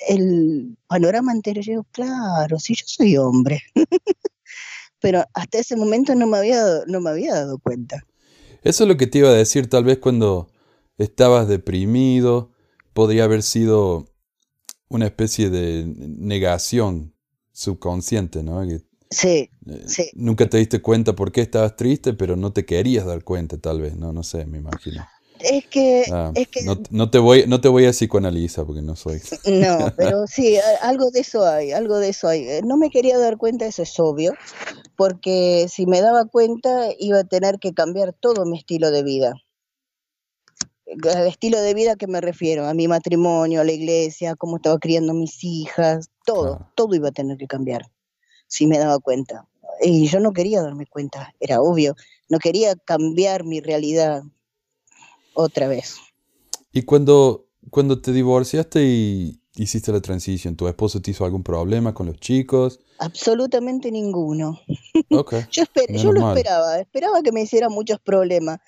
[0.09, 1.61] el panorama entero.
[1.63, 3.63] Yo digo, claro, si yo soy hombre.
[5.01, 8.05] Pero hasta ese momento no me, había, no me había dado cuenta.
[8.63, 10.49] Eso es lo que te iba a decir, tal vez cuando
[10.99, 12.53] estabas deprimido,
[12.93, 14.07] podría haber sido
[14.89, 17.15] una especie de negación
[17.53, 18.67] subconsciente, ¿no?
[18.67, 18.81] Que,
[19.11, 20.11] Sí, eh, sí.
[20.15, 23.81] Nunca te diste cuenta por qué estabas triste, pero no te querías dar cuenta, tal
[23.81, 25.07] vez, no, no sé, me imagino.
[25.39, 28.83] Es que, Ah, es que no, no te voy, no te voy a psicoanalizar porque
[28.83, 29.21] no soy.
[29.47, 32.49] No, pero sí, algo de eso hay, algo de eso hay.
[32.49, 34.33] Eh, No me quería dar cuenta, eso es obvio,
[34.97, 39.35] porque si me daba cuenta iba a tener que cambiar todo mi estilo de vida.
[41.15, 44.57] Al estilo de vida que me refiero, a mi matrimonio, a la iglesia, a cómo
[44.57, 46.73] estaba criando mis hijas, todo, Claro.
[46.77, 47.91] todo iba a tener que cambiar,
[48.47, 49.47] si me daba cuenta.
[49.83, 51.95] Y yo no quería darme cuenta, era obvio,
[52.29, 54.23] no quería cambiar mi realidad
[55.35, 55.97] otra vez.
[56.73, 61.95] Y cuando, cuando te divorciaste y hiciste la transición, ¿tu esposo te hizo algún problema
[61.95, 62.79] con los chicos?
[62.99, 64.59] Absolutamente ninguno.
[65.11, 65.25] Yo,
[65.63, 66.37] esper- yo lo mal.
[66.37, 68.59] esperaba, esperaba que me hiciera muchos problemas,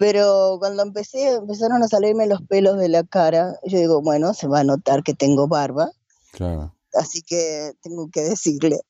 [0.00, 4.48] pero cuando empecé, empezaron a salirme los pelos de la cara, yo digo, bueno, se
[4.48, 5.90] va a notar que tengo barba,
[6.32, 6.74] Claro.
[6.94, 8.80] así que tengo que decirle.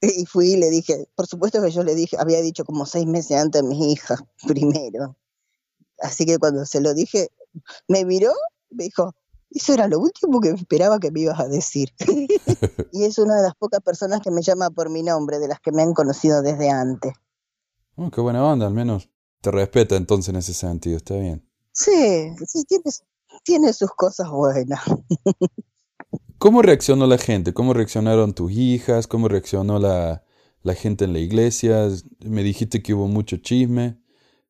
[0.00, 3.06] Y fui y le dije, por supuesto que yo le dije, había dicho como seis
[3.06, 5.14] meses antes a mis hijas, primero.
[6.00, 7.28] Así que cuando se lo dije,
[7.86, 8.32] me miró,
[8.70, 9.14] me dijo,
[9.50, 11.92] eso era lo último que esperaba que me ibas a decir.
[12.92, 15.60] y es una de las pocas personas que me llama por mi nombre, de las
[15.60, 17.12] que me han conocido desde antes.
[17.94, 19.08] Oh, qué buena onda, al menos
[19.46, 21.48] te respeta entonces en ese sentido, está bien.
[21.70, 22.82] Sí, sí, tiene,
[23.44, 24.80] tiene sus cosas buenas.
[26.38, 27.54] ¿Cómo reaccionó la gente?
[27.54, 29.06] ¿Cómo reaccionaron tus hijas?
[29.06, 30.24] ¿Cómo reaccionó la,
[30.62, 31.88] la gente en la iglesia?
[32.24, 34.02] Me dijiste que hubo mucho chisme,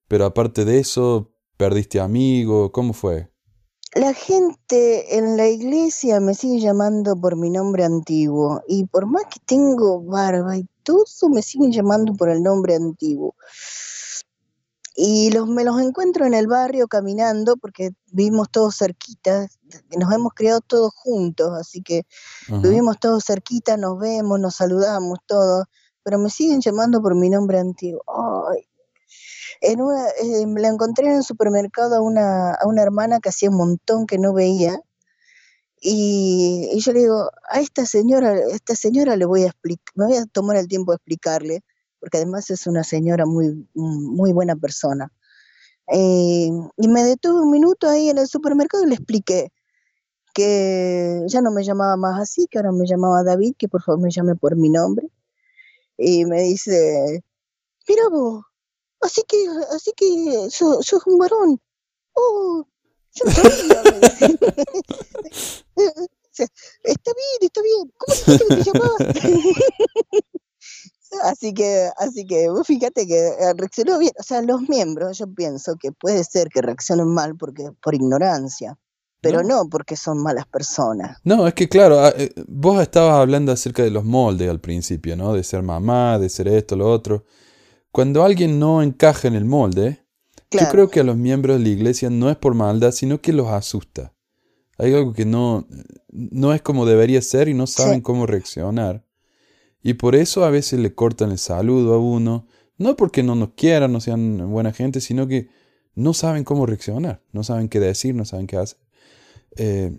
[0.09, 2.71] pero aparte de eso, ¿perdiste amigos?
[2.73, 3.31] ¿Cómo fue?
[3.95, 9.25] La gente en la iglesia me sigue llamando por mi nombre antiguo y por más
[9.25, 13.35] que tengo barba y todo, me siguen llamando por el nombre antiguo.
[14.99, 19.59] Y los, me los encuentro en el barrio caminando porque vivimos todos cerquitas,
[19.95, 22.07] nos hemos criado todos juntos, así que
[22.49, 25.67] vivimos todos cerquita, nos vemos, nos saludamos todos,
[26.03, 28.03] pero me siguen llamando por mi nombre antiguo.
[28.09, 28.67] Ay.
[29.61, 33.51] En una, eh, la encontré en el supermercado a una, a una hermana que hacía
[33.51, 34.81] un montón que no veía.
[35.79, 39.93] Y, y yo le digo, a esta señora, a esta señora le voy a explicar,
[39.95, 41.65] me voy a tomar el tiempo de explicarle,
[42.07, 45.11] porque además es una señora muy, muy buena persona.
[45.93, 49.53] Eh, y me detuve un minuto ahí en el supermercado y le expliqué
[50.33, 54.01] que ya no me llamaba más así, que ahora me llamaba David, que por favor
[54.01, 55.09] me llame por mi nombre.
[55.99, 57.25] Y me dice,
[57.89, 58.45] mira vos,
[59.01, 61.61] así que, así que sos, sos un varón.
[62.13, 62.69] Oh,
[63.15, 63.99] yo sabía, me.
[66.85, 67.93] Está bien, está bien.
[67.97, 68.99] ¿Cómo dijiste que te llamabas?
[71.25, 74.13] Así que, así que vos fíjate que eh, reaccionó bien.
[74.19, 78.77] O sea, los miembros, yo pienso que puede ser que reaccionen mal porque por ignorancia,
[79.21, 79.65] pero No.
[79.65, 81.19] no, porque son malas personas.
[81.25, 85.17] No, es que claro, ah, eh, vos estabas hablando acerca de los moldes al principio,
[85.17, 85.33] ¿no?
[85.33, 87.25] De ser mamá, de ser esto, lo otro.
[87.93, 90.05] Cuando alguien no encaja en el molde,
[90.51, 93.33] yo creo que a los miembros de la iglesia no es por maldad, sino que
[93.33, 94.13] los asusta.
[94.79, 95.67] Hay algo que no,
[96.11, 98.03] no es como debería ser y no saben Sí.
[98.03, 99.06] cómo reaccionar.
[99.83, 102.47] Y por eso a veces le cortan el saludo a uno,
[102.79, 105.49] no porque no nos quieran, no sean buena gente, sino que
[105.95, 108.79] no saben cómo reaccionar, no saben qué decir, no saben qué hacer.
[109.57, 109.97] Eh,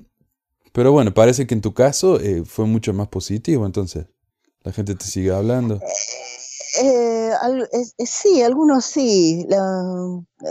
[0.72, 4.06] pero bueno, parece que en tu caso eh, fue mucho más positivo, entonces
[4.64, 5.80] la gente te sigue hablando.
[6.80, 7.32] Eh,
[8.06, 9.48] sí, algunos sí,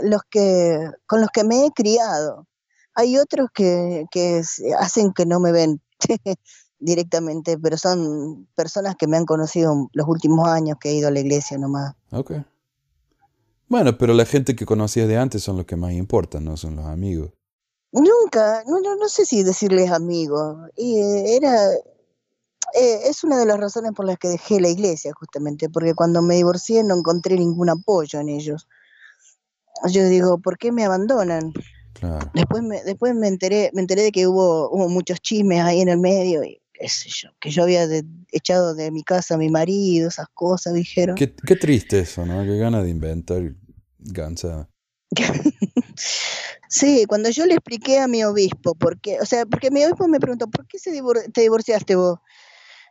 [0.03, 2.47] los que, con los que me he criado.
[2.93, 4.41] Hay otros que, que
[4.79, 5.81] hacen que no me ven
[6.79, 11.11] directamente, pero son personas que me han conocido los últimos años que he ido a
[11.11, 11.95] la iglesia nomás.
[12.11, 12.33] Ok.
[13.67, 16.75] Bueno, pero la gente que conocías de antes son los que más importan, no son
[16.75, 17.31] los amigos.
[17.91, 20.69] Nunca, no, no, no sé si decirles amigos.
[20.75, 25.11] Y eh, era, eh, es una de las razones por las que dejé la iglesia,
[25.13, 28.67] justamente, porque cuando me divorcié no encontré ningún apoyo en ellos.
[29.89, 31.53] Yo digo, ¿por qué me abandonan?
[31.93, 32.29] Claro.
[32.33, 35.89] Después me, después me enteré, me enteré de que hubo, hubo muchos chismes ahí en
[35.89, 39.37] el medio y qué sé yo, que yo había de- echado de mi casa a
[39.37, 41.15] mi marido, esas cosas, dijeron.
[41.15, 42.43] Qué, qué triste eso, ¿no?
[42.43, 43.41] Qué ganas de inventar
[43.99, 44.69] gansa.
[46.69, 50.07] Sí, cuando yo le expliqué a mi obispo, por qué, o sea, porque mi obispo
[50.09, 52.19] me preguntó, ¿por qué se divor- te divorciaste vos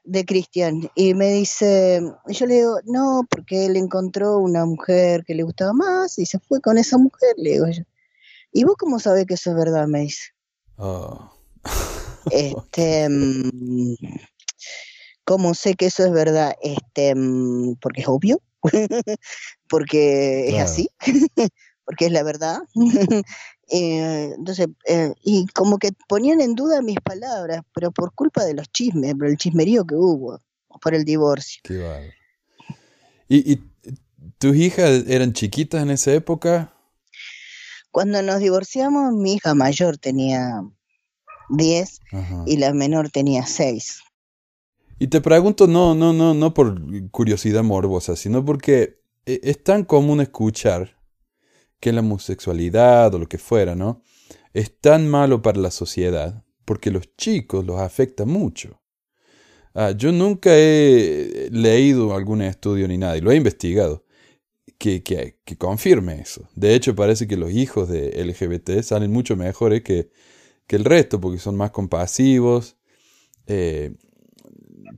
[0.03, 0.91] de Cristian?
[0.95, 5.75] Y me dice, yo le digo, no, porque él encontró una mujer que le gustaba
[5.75, 7.83] más y se fue con esa mujer, le digo yo.
[8.51, 9.87] ¿Y vos cómo sabés que eso es verdad?
[9.87, 10.31] Me dice.
[10.79, 11.31] Oh.
[12.31, 13.95] Este, mm,
[15.25, 16.55] ¿cómo sé que eso es verdad?
[16.63, 18.41] Este, mm, porque es obvio,
[19.69, 20.65] porque es Claro.
[20.71, 20.89] así,
[21.85, 22.59] porque es la verdad.
[23.69, 28.55] Eh, entonces, eh, y como que ponían en duda mis palabras, pero por culpa de
[28.55, 30.39] los chismes, por el chismerío que hubo,
[30.81, 31.63] por el divorcio.
[31.65, 32.13] Qué
[33.29, 33.63] ¿Y, ¿Y
[34.39, 36.73] tus hijas eran chiquitas en esa época?
[37.91, 40.63] Cuando nos divorciamos, mi hija mayor tenía
[41.51, 42.01] 10
[42.47, 44.03] y la menor tenía 6.
[44.99, 46.81] Y te pregunto, no, no, no, no por
[47.11, 50.97] curiosidad morbosa, sino porque e, es tan común escuchar
[51.81, 54.03] que la homosexualidad o lo que fuera, ¿no?
[54.55, 58.81] Es tan malo para la sociedad porque los chicos los afecta mucho.
[59.75, 64.05] Ah, yo nunca he leído algún estudio ni nada, y lo he investigado,
[64.79, 66.49] que, que, que, confirme eso.
[66.55, 70.11] De hecho, parece que los hijos de LGBT salen mucho mejores que,
[70.67, 72.77] que el resto, porque son más compasivos,
[73.47, 73.95] eh,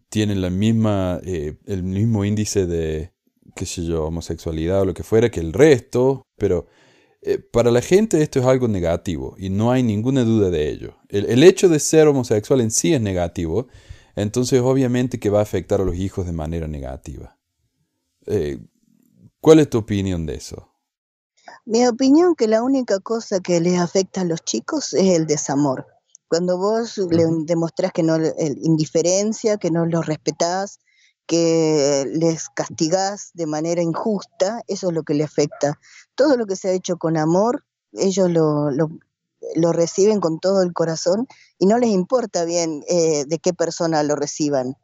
[0.08, 3.12] tienen la misma, eh, el mismo índice de,
[3.54, 6.66] qué sé yo, homosexualidad o lo que fuera que el resto, pero
[7.20, 10.96] eh, para la gente esto es algo negativo y no hay ninguna duda de ello.
[11.08, 13.68] El, hecho de ser homosexual en sí es negativo,
[14.16, 17.38] entonces obviamente que va a afectar a los hijos de manera negativa.
[19.40, 20.70] ¿Cuál es tu opinión de eso?
[21.70, 25.86] Mi opinión que la única cosa que les afecta a los chicos es el desamor.
[26.26, 28.16] Cuando vos le demostrás que no,
[28.62, 30.78] indiferencia, que no los respetás,
[31.26, 35.78] que les castigás de manera injusta, eso es lo que le afecta.
[36.14, 40.72] Todo lo que se ha hecho con amor, ellos lo, lo, reciben con todo el
[40.72, 41.26] corazón
[41.58, 44.74] y no les importa bien eh, de qué persona lo reciban.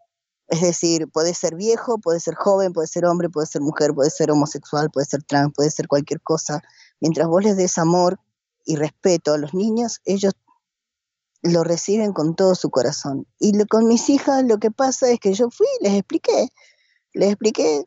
[0.49, 4.11] Es decir, puede ser viejo, puede ser joven, puede ser hombre, puede ser mujer, puede
[4.11, 6.63] ser homosexual, puede ser trans, puede ser cualquier cosa.
[7.01, 8.21] Mientras vos les des amor
[8.65, 10.35] y respeto a los niños, ellos
[11.43, 13.27] lo reciben con todo su corazón.
[13.39, 16.49] Y con mis hijas lo que pasa es que yo fui, les expliqué,
[17.15, 17.85] les expliqué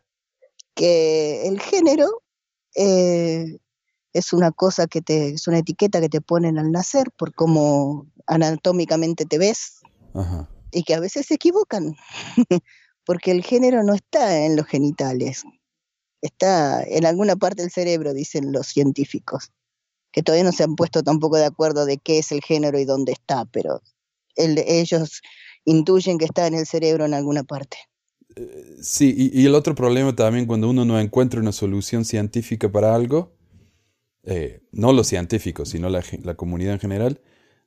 [0.73, 2.23] que el género
[2.75, 3.59] eh,
[4.13, 8.07] es una cosa que te, es una etiqueta que te ponen al nacer por cómo
[8.25, 9.79] anatómicamente te ves.
[10.13, 11.95] Ajá y que a veces se equivocan,
[13.05, 15.43] porque el género no está en los genitales,
[16.21, 19.51] está en alguna parte del cerebro, dicen los científicos,
[20.11, 22.85] que todavía no se han puesto tampoco de acuerdo de qué es el género y
[22.85, 23.81] dónde está, pero
[24.35, 25.21] ellos
[25.65, 27.77] intuyen que está en el cerebro en alguna parte.
[28.35, 32.93] Eh, sí, y, el otro problema también cuando uno no encuentra una solución científica para
[32.93, 33.35] algo,
[34.23, 37.21] eh, no los científicos, sino la, la comunidad en general,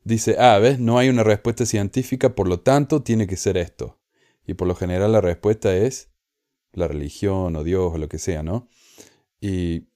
[0.04, 3.98] dice, ah, ves, no hay una respuesta científica, por lo tanto tiene que ser esto.
[4.46, 6.10] Y por lo general la respuesta es
[6.72, 8.68] la religión o Dios o lo que sea, ¿no?
[9.40, 9.86] Y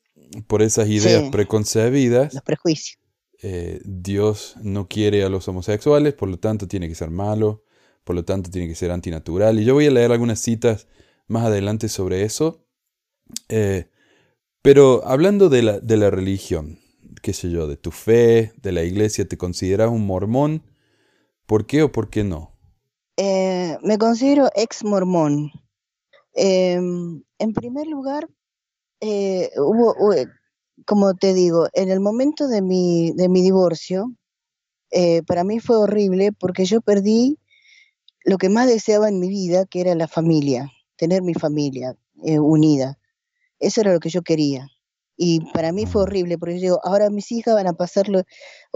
[0.46, 2.98] por esas ideas preconcebidas, los prejuicios.
[3.42, 7.64] Eh, Dios no quiere a los homosexuales, por lo tanto tiene que ser malo,
[8.02, 9.60] por lo tanto tiene que ser antinatural.
[9.60, 10.88] Y yo voy a leer algunas citas
[11.26, 12.64] más adelante sobre eso.
[13.48, 13.90] Eh,
[14.62, 16.78] pero hablando de la, de la religión,
[17.24, 20.62] qué sé yo, de tu fe, de la iglesia, ¿te consideras un mormón?
[21.46, 22.52] ¿Por qué o por qué no?
[23.16, 25.50] Eh, me considero ex mormón.
[26.34, 28.28] Em, en primer lugar,
[29.00, 29.94] eh, hubo,
[30.84, 34.12] como te digo, en el momento de mi, de mi divorcio,
[34.90, 37.38] eh, para mí fue horrible porque yo perdí
[38.22, 42.98] lo que más deseaba en mi vida, que era la familia, tener mi familia unida.
[43.60, 44.68] Eso era lo que yo quería.
[45.16, 48.06] Y para mí fue horrible, porque yo digo, ahora mis hijas van a pasar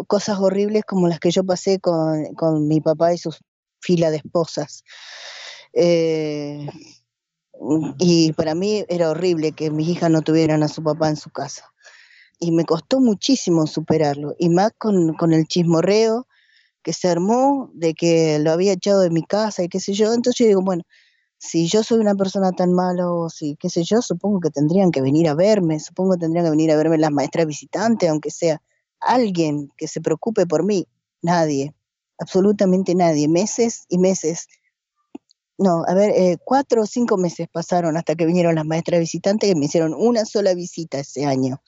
[0.07, 3.35] cosas horribles como las que yo pasé con, mi papá y su
[3.81, 4.85] fila de esposas.
[5.73, 6.67] Eh,
[7.99, 11.31] y para mí era horrible que mis hijas no tuvieran a su papá en su
[11.31, 11.73] casa.
[12.39, 16.29] Y me costó muchísimo superarlo, y más con, con el chismorreo
[16.83, 20.15] que se armó de que lo había echado de mi casa y qué sé yo.
[20.15, 20.85] Entonces yo digo, bueno,
[21.39, 24.91] si yo soy una persona tan mala o si, qué sé yo, supongo que tendrían
[24.91, 28.31] que venir a verme, supongo que tendrían que venir a verme las maestras visitantes, aunque
[28.31, 28.61] sea
[29.01, 30.89] alguien que se preocupe por mí.
[31.23, 31.75] Nadie,
[32.19, 33.29] absolutamente nadie.
[33.29, 34.49] Meses y meses.
[35.59, 39.49] No, a ver, eh, cuatro o cinco meses pasaron hasta que vinieron las maestras visitantes
[39.49, 41.63] que me hicieron una sola visita ese año,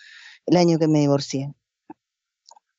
[0.46, 1.54] el año que me divorcié.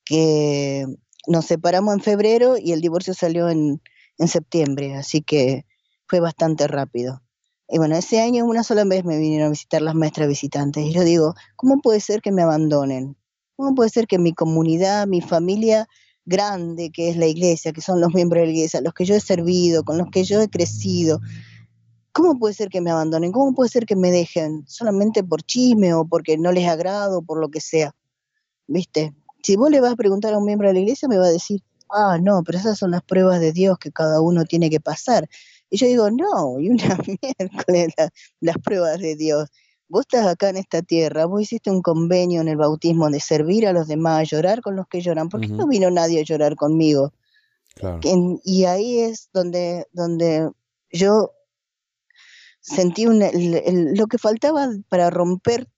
[0.04, 0.86] Que
[1.26, 3.80] nos separamos en febrero y el divorcio salió en,
[4.18, 5.64] en septiembre, así que
[6.12, 7.22] fue bastante rápido.
[7.66, 10.92] Y bueno, ese año una sola vez me vinieron a visitar las maestras visitantes y
[10.92, 13.16] yo digo, ¿cómo puede ser que me abandonen?
[13.56, 15.88] ¿Cómo puede ser que mi comunidad, mi familia
[16.26, 19.14] grande, que es la iglesia, que son los miembros de la iglesia, los que yo
[19.14, 21.18] he servido, con los que yo he crecido,
[22.12, 23.32] ¿cómo puede ser que me abandonen?
[23.32, 27.40] ¿Cómo puede ser que me dejen solamente por chisme o porque no les agrado por
[27.40, 27.94] lo que sea?
[28.66, 29.14] ¿Viste?
[29.42, 31.30] Si vos le vas a preguntar a un miembro de la iglesia, me va a
[31.30, 34.78] decir, ah, no, pero esas son las pruebas de Dios que cada uno tiene que
[34.78, 35.26] pasar.
[35.72, 37.94] Y yo digo, no, y una miércoles
[38.40, 39.48] las pruebas de Dios.
[39.88, 43.66] vos estás acá en esta tierra, vos hiciste un convenio en el bautismo de servir
[43.66, 45.30] a los demás, llorar con los que lloran.
[45.30, 47.14] ¿Por qué no vino nadie a llorar conmigo?
[48.44, 50.50] y ahí es donde, donde
[50.90, 51.32] yo
[52.60, 55.68] sentí lo que faltaba para romper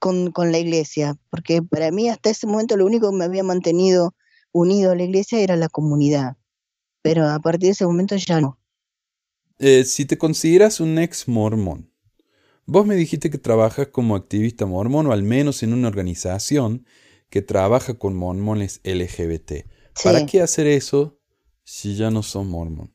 [0.00, 3.42] con, con, la iglesia, porque para mí hasta ese momento lo único que me había
[3.42, 4.14] mantenido
[4.52, 6.38] unido a la iglesia era la comunidad,
[7.02, 8.58] pero a partir de ese momento ya no.
[9.58, 11.90] Eh, si te consideras un ex mormón,
[12.66, 16.84] vos me dijiste que trabajas como activista mormón o al menos en una organización
[17.30, 19.66] que trabaja con mormones LGBT.
[20.04, 21.18] ¿Para qué hacer eso
[21.64, 22.94] si ya no son mormón?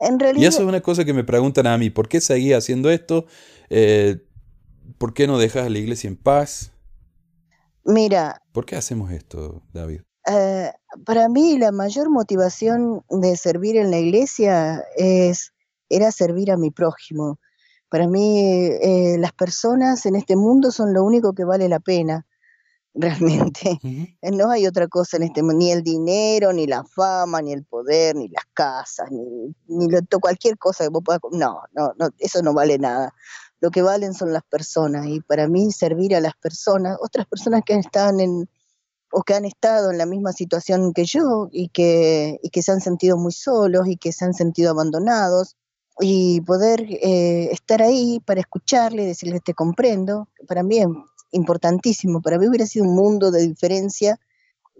[0.00, 0.42] En realidad...
[0.42, 3.26] Y eso es una cosa que me preguntan a mí, ¿por qué seguís haciendo esto?
[3.68, 4.24] Eh,
[4.96, 6.72] ¿Por qué no dejas a la iglesia en paz?
[7.84, 8.42] Mira.
[8.52, 10.00] ¿Por qué hacemos esto, David?
[10.30, 10.72] Eh,
[11.04, 15.52] para mí la mayor motivación de servir en la iglesia es,
[15.88, 17.38] era servir a mi prójimo.
[17.88, 22.26] Para mí eh, las personas en este mundo son lo único que vale la pena
[22.94, 23.78] realmente.
[24.22, 27.64] No hay otra cosa en este mundo, ni el dinero, ni la fama, ni el
[27.64, 29.88] poder, ni las casas, ni, ni
[30.20, 31.20] cualquier cosa que vos puedas...
[31.30, 33.14] No, no, no, eso no vale nada.
[33.60, 37.62] Lo que valen son las personas y para mí servir a las personas, otras personas
[37.64, 38.48] que están en
[39.10, 42.72] o que han estado en la misma situación que yo y que, y que se
[42.72, 45.56] han sentido muy solos y que se han sentido abandonados
[46.00, 50.86] y poder eh, estar ahí para escucharle, decirle te comprendo, para mí es
[51.32, 52.22] importantísimo.
[52.22, 54.18] Para mí hubiera sido un mundo de diferencia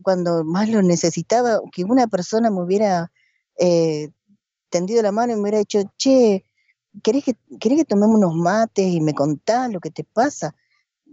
[0.02, 3.10] cuando más lo necesitaba, que una persona me hubiera
[3.58, 4.10] eh,
[4.70, 6.44] tendido la mano y me hubiera dicho, che,
[7.02, 10.54] ¿querés que, ¿querés que tomemos unos mates y me contás lo que te pasa?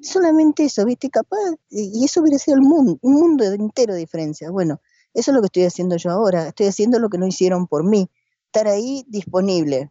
[0.02, 1.10] Solamente eso, ¿viste?
[1.10, 4.52] Capaz, y eso hubiera sido el mundo, un mundo entero de diferencia.
[4.52, 4.82] Bueno,
[5.16, 6.50] eso es lo que estoy haciendo yo ahora.
[6.50, 8.10] Estoy haciendo lo que no hicieron por mí.
[8.48, 9.90] Estar ahí disponible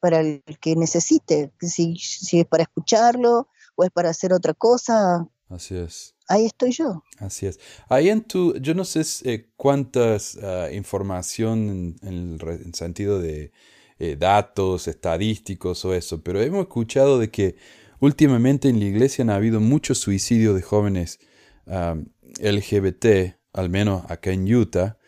[0.00, 3.48] para el que necesite, si, si es para escucharlo,
[3.84, 5.28] es para hacer otra cosa.
[5.48, 6.14] Así es.
[6.28, 7.02] Ahí estoy yo.
[7.18, 7.58] Así es.
[7.88, 13.52] Ahí en tu, yo no sé eh, cuántas ah, información en, el sentido de
[13.98, 17.56] eh, datos estadísticos o eso, pero hemos escuchado de que
[17.98, 21.18] últimamente en la iglesia han habido muchos suicidios de jóvenes
[21.66, 21.96] ah,
[22.40, 24.98] LGBT, al menos acá en Utah,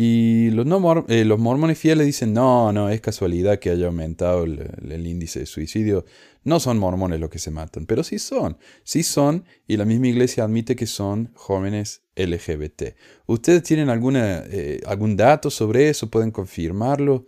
[0.00, 4.44] y los, no eh, los mormones fieles dicen, no, no, es casualidad que haya aumentado
[4.44, 6.04] el, índice de suicidio.
[6.44, 10.06] No son mormones los que se matan, pero sí son, sí son, y la misma
[10.06, 12.94] iglesia admite que son jóvenes LGBT.
[13.26, 16.08] ¿Ustedes tienen alguna, eh, algún dato sobre eso?
[16.08, 17.26] ¿Pueden confirmarlo?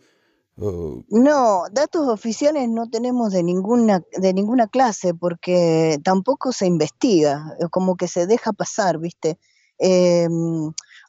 [0.57, 7.97] No, datos oficiales no tenemos de ninguna, de ninguna clase porque tampoco se investiga, como
[7.97, 9.39] que se deja pasar, ¿viste?
[9.81, 10.29] Eh,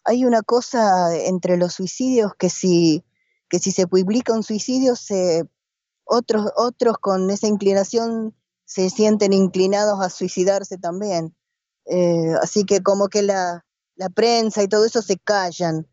[0.03, 3.03] hay una cosa entre los suicidios que si,
[3.49, 5.45] que si se publica un suicidio, se,
[6.05, 8.35] otros, otros con esa inclinación
[8.65, 11.35] se sienten inclinados a suicidarse también.
[11.85, 15.87] Eh, así que como que la, la, prensa y todo eso se callan.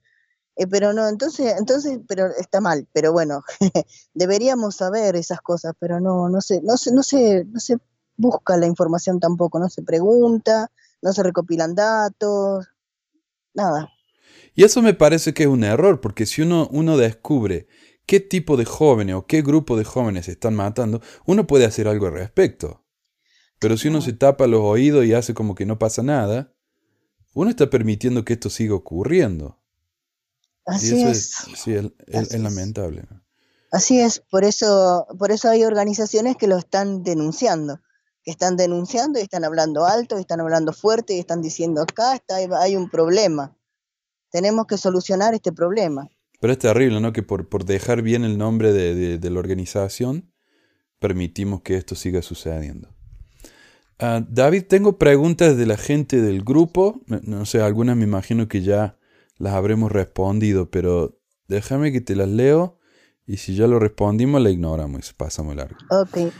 [0.56, 3.42] Eh, pero no, entonces, entonces, pero está mal, pero bueno,
[4.14, 7.78] deberíamos saber esas cosas, pero no, no se, no se, no se, no se
[8.16, 12.66] busca la información tampoco, no se pregunta, no se recopilan datos,
[13.54, 13.88] nada.
[14.58, 17.68] Y eso me parece que es un error, porque si uno, uno descubre
[18.06, 22.08] qué tipo de jóvenes o qué grupo de jóvenes están matando, uno puede hacer algo
[22.08, 22.84] al respecto.
[23.60, 26.52] Pero si uno se tapa los oídos y hace como que no pasa nada,
[27.34, 29.60] uno está permitiendo que esto siga ocurriendo.
[30.66, 31.30] Así es.
[31.54, 31.76] sí,
[32.08, 33.04] es, lamentable.
[33.70, 37.80] Así es, por eso, por eso hay organizaciones que lo están denunciando,
[38.24, 42.16] que están denunciando y están hablando alto, y están hablando fuerte y están diciendo acá
[42.16, 43.54] está, hay un problema
[44.30, 46.08] tenemos que solucionar este problema.
[46.40, 47.12] Pero es terrible, ¿no?
[47.12, 50.32] Que por, por dejar bien el nombre de, de, la organización,
[50.98, 52.94] permitimos que esto siga sucediendo.
[53.98, 57.00] Ah, David, tengo preguntas de la gente del grupo.
[57.06, 58.96] No sé, algunas me imagino que ya
[59.36, 61.18] las habremos respondido, pero
[61.48, 62.78] déjame que te las leo
[63.26, 65.76] y si ya lo respondimos, la ignoramos, pasamos largo.
[65.90, 66.32] Ok.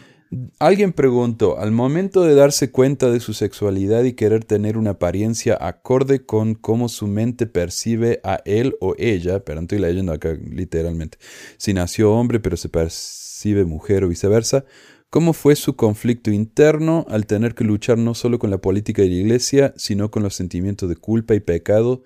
[0.58, 5.56] Alguien preguntó, al momento de darse cuenta de su sexualidad y querer tener una apariencia
[5.58, 11.16] acorde con cómo su mente percibe a él o ella, pero estoy leyendo acá literalmente,
[11.56, 14.66] si nació hombre pero se percibe mujer o viceversa,
[15.08, 19.08] ¿cómo fue su conflicto interno al tener que luchar no solo con la política de
[19.08, 22.02] la iglesia, sino con los sentimientos de culpa y pecado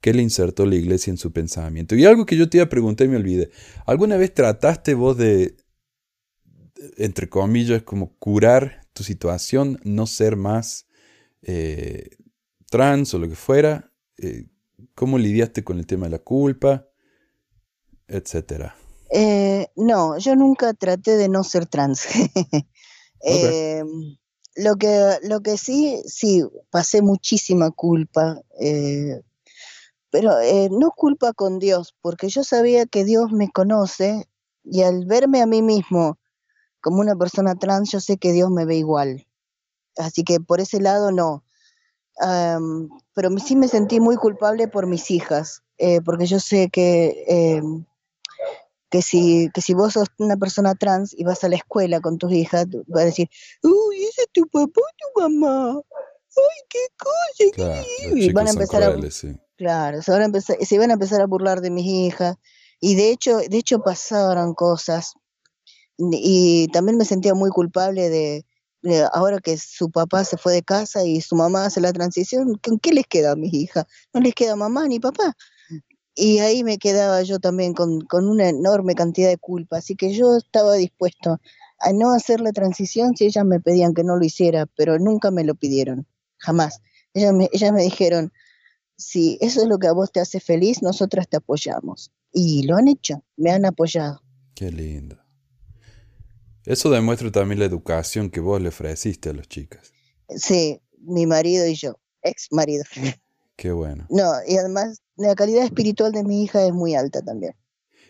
[0.00, 1.96] que le insertó la iglesia en su pensamiento?
[1.96, 3.50] Y algo que yo te iba a preguntar y me olvidé,
[3.84, 5.56] ¿alguna vez trataste vos de
[6.96, 10.86] entre comillas, como curar tu situación, no ser más
[11.42, 12.10] eh,
[12.70, 13.92] trans o lo que fuera.
[14.18, 14.46] Eh,
[14.94, 16.88] ¿Cómo lidiaste con el tema de la culpa?
[18.08, 18.76] Etcétera.
[19.10, 22.06] Eh, no, yo nunca traté de no ser trans.
[23.26, 23.82] Eh,
[24.54, 28.38] lo, que, lo que sí, sí, pasé muchísima culpa,
[30.10, 30.32] pero
[30.70, 34.28] no culpa con Dios, porque yo sabía que Dios me conoce
[34.62, 36.18] y al verme a mí mismo
[36.84, 39.26] como una persona trans, yo sé que Dios me ve igual.
[39.96, 41.42] Así que por ese lado no.
[43.14, 45.62] pero sí me sentí muy culpable por mis hijas,
[46.04, 47.86] porque yo sé que em,
[48.90, 52.18] que si, que si vos sos una persona trans y vas a la escuela con
[52.18, 53.28] tus hijas, vas a decir,
[53.62, 55.80] uy, ese es tu papá o tu mamá.
[56.36, 57.50] Ay, qué cosa.
[57.54, 58.94] Claro, y van a empezar a,
[59.56, 62.36] claro, se van a empezar, se van a empezar a burlar de mis hijas.
[62.78, 65.14] Y de hecho, de hecho pasaron cosas.
[65.98, 68.44] Y también me sentía muy culpable de,
[69.12, 72.92] ahora que su papá se fue de casa y su mamá hace la transición, ¿qué
[72.92, 73.86] les queda a mis hijas?
[74.12, 75.36] No les queda mamá ni papá.
[76.16, 79.78] Y ahí me quedaba yo también con, con, una enorme cantidad de culpa.
[79.78, 81.40] Así que yo estaba dispuesto
[81.80, 85.32] a no hacer la transición si ellas me pedían que no lo hiciera, pero nunca
[85.32, 86.06] me lo pidieron,
[86.38, 86.80] jamás.
[87.14, 88.32] Ellas me, ellas me dijeron,
[88.96, 92.12] si eso es lo que a vos te hace feliz, nosotras te apoyamos.
[92.32, 94.22] Y lo han hecho, me han apoyado.
[94.54, 95.23] Qué lindo.
[96.66, 99.92] Eso demuestra también la educación que vos le ofreciste a las chicas.
[100.28, 102.84] Sí, mi marido y yo, ex marido.
[103.56, 104.06] Qué bueno.
[104.10, 107.54] No, y además la calidad espiritual de mi hija es muy alta también.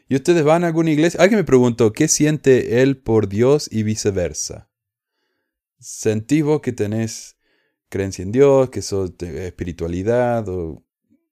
[0.09, 1.21] ¿Y ustedes van a alguna iglesia?
[1.21, 4.71] Alguien me preguntó, ¿qué siente él por Dios y viceversa?
[5.79, 7.37] ¿Sentís vos que tenés
[7.89, 10.85] creencia en Dios, que sos de espiritualidad o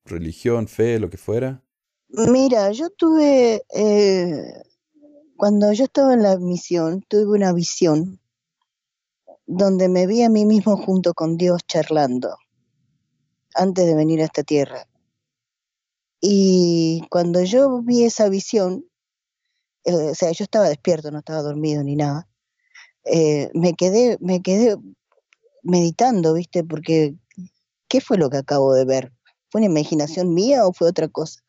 [0.05, 1.63] religión, fe, lo que fuera?
[2.09, 4.63] Mira, yo tuve, eh,
[5.43, 8.21] cuando yo estaba en la misión, tuve una visión
[9.45, 12.37] donde me vi a mí mismo junto con Dios charlando
[13.53, 14.87] antes de venir a esta tierra.
[16.21, 18.85] Y cuando yo vi esa visión,
[19.83, 22.29] eh, o sea, yo estaba despierto, no estaba dormido ni nada,
[23.05, 24.77] eh, me quedé, me quedé
[25.65, 26.63] meditando, ¿viste?
[26.63, 27.17] Porque,
[27.89, 29.13] ¿qué fue lo que acabo de ver?
[29.51, 31.41] ¿Fue una imaginación mía o fue otra cosa?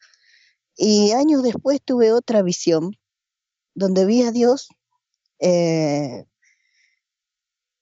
[0.75, 2.97] Y años después tuve otra visión
[3.75, 4.69] donde vi a Dios
[5.39, 6.25] eh,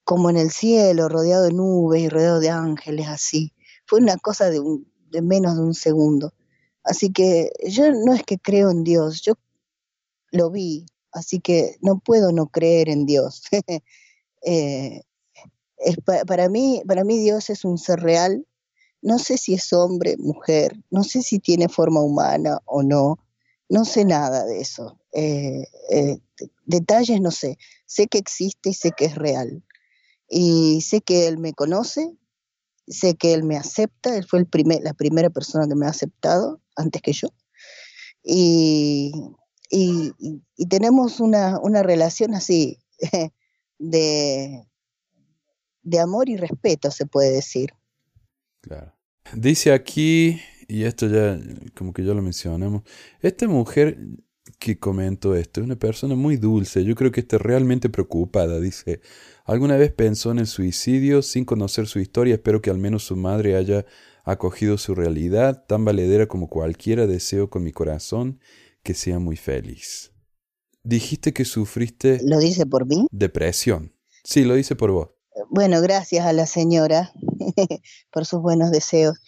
[0.04, 3.52] como en el cielo, rodeado de nubes y rodeado de ángeles, así.
[3.86, 4.60] Fue una cosa de,
[5.10, 6.34] de menos de un segundo.
[6.84, 9.34] Así que yo no es que creo en Dios, yo
[10.32, 13.42] lo vi, así que no puedo no creer en Dios.
[14.44, 15.02] Eh,
[16.26, 18.44] para, mí, para mí Dios es un ser real.
[19.00, 23.20] No sé si es hombre, mujer, no sé si tiene forma humana o no,
[23.68, 24.98] no sé nada de eso.
[25.12, 26.18] Eh, eh,
[26.64, 29.62] detalles no sé, sé que existe y sé que es real.
[30.28, 32.16] Y sé que Él me conoce,
[32.86, 35.90] sé que Él me acepta, Él fue el primer, la primera persona que me ha
[35.90, 37.28] aceptado antes que yo.
[38.24, 39.12] Y,
[39.68, 40.12] y,
[40.68, 42.78] tenemos una, una, relación así
[43.78, 44.64] de,
[45.82, 47.74] de amor y respeto, se puede decir.
[48.60, 48.94] Claro.
[49.34, 51.38] Dice aquí, y esto ya
[51.74, 52.82] como que ya lo mencionamos,
[53.20, 53.98] esta mujer
[54.58, 59.00] que comentó esto es una persona muy dulce, yo creo que está realmente preocupada, dice,
[59.44, 63.16] alguna vez pensó en el suicidio sin conocer su historia, espero que al menos su
[63.16, 63.84] madre haya
[64.24, 68.40] acogido su realidad, tan valedera como cualquiera deseo con mi corazón
[68.82, 70.12] que sea muy feliz.
[70.84, 72.20] Dijiste que sufriste...
[72.24, 73.06] ¿Lo dice por mí?
[73.10, 73.94] Depresión.
[74.24, 75.08] Sí, lo dice por vos.
[75.50, 77.12] Bueno, gracias a la señora
[78.12, 79.18] por sus buenos deseos.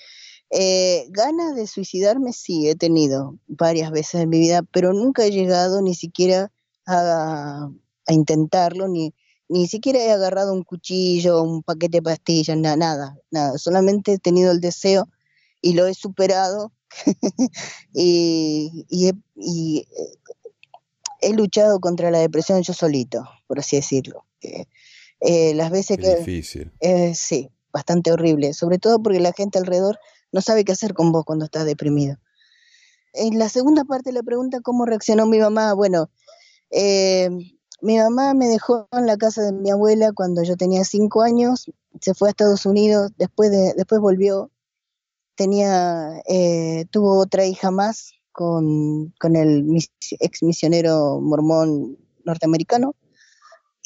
[0.56, 5.32] Eh, ganas de suicidarme sí, he tenido varias veces en mi vida, pero nunca he
[5.32, 6.52] llegado ni siquiera
[6.86, 7.68] a,
[8.06, 9.12] a intentarlo, ni,
[9.48, 13.58] ni siquiera he agarrado un cuchillo, un paquete de pastillas, nada, nada.
[13.58, 15.08] Solamente he tenido el deseo
[15.60, 16.72] y lo he superado
[17.92, 19.12] y, he,
[21.20, 24.24] he, luchado contra la depresión yo solito, por así decirlo.
[24.40, 24.66] Eh,
[25.20, 26.16] eh, las veces que...
[26.16, 26.70] Difícil.
[26.80, 29.98] Eh, sí, bastante horrible, sobre todo porque la gente alrededor
[30.32, 32.16] no sabe qué hacer con vos cuando estás deprimido.
[33.12, 35.74] En la segunda parte de la pregunta, ¿cómo reaccionó mi mamá?
[35.74, 36.08] Bueno,
[36.70, 37.28] eh,
[37.82, 41.70] mi mamá me dejó en la casa de mi abuela cuando yo tenía cinco años,
[42.00, 44.50] se fue a Estados Unidos, después, de, después volvió,
[45.34, 49.66] tenía, eh, tuvo otra hija más con, con el
[50.20, 52.94] ex misionero mormón norteamericano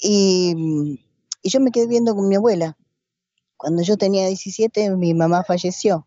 [0.00, 1.00] y,
[1.42, 2.77] y yo me quedé viendo con mi abuela.
[3.58, 6.06] Cuando yo tenía 17 mi mamá falleció,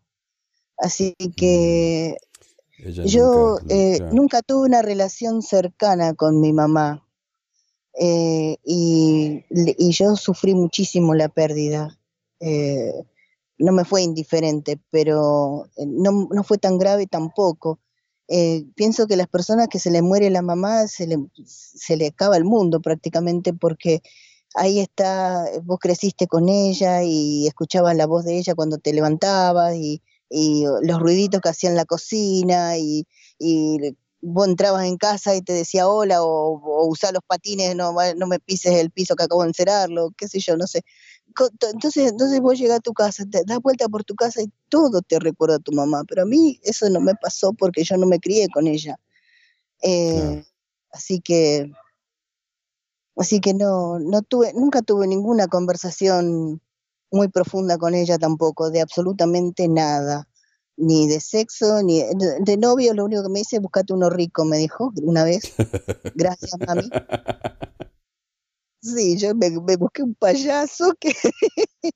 [0.78, 2.16] así que
[2.78, 7.06] yo nunca, eh, nunca tuve una relación cercana con mi mamá
[7.98, 9.44] eh, y,
[9.92, 11.98] yo sufrí muchísimo la pérdida.
[12.40, 13.04] Eh,
[13.58, 17.78] no me fue indiferente, pero no, no fue tan grave tampoco.
[18.74, 22.36] pienso que las personas que se le muere la mamá se le, se le acaba
[22.36, 24.02] el mundo prácticamente porque
[24.54, 29.74] ahí está, vos creciste con ella y escuchabas la voz de ella cuando te levantabas
[29.74, 33.06] y, y los ruiditos que hacía en la cocina y,
[33.38, 37.94] y vos entrabas en casa y te decía hola o, o usar los patines, no,
[38.16, 40.82] no me pises el piso que acabo de encerarlo, qué sé yo, no sé.
[41.72, 45.00] Entonces, entonces vos llegas a tu casa, te das vuelta por tu casa y todo
[45.02, 48.06] te recuerda a tu mamá, pero a mí eso no me pasó porque yo no
[48.06, 48.96] me crié con ella.
[49.82, 50.44] Eh,
[50.92, 51.72] Así que,
[53.16, 56.60] así que no, no tuve, nunca tuve ninguna conversación
[57.10, 60.28] muy profunda con ella tampoco, de absolutamente nada,
[60.76, 62.02] ni de sexo, ni
[62.40, 65.42] de, novio, lo único que me dice, buscate uno rico, me dijo una vez.
[66.14, 66.88] Gracias, mami.
[68.80, 71.12] Sí, yo me, busqué un payaso que,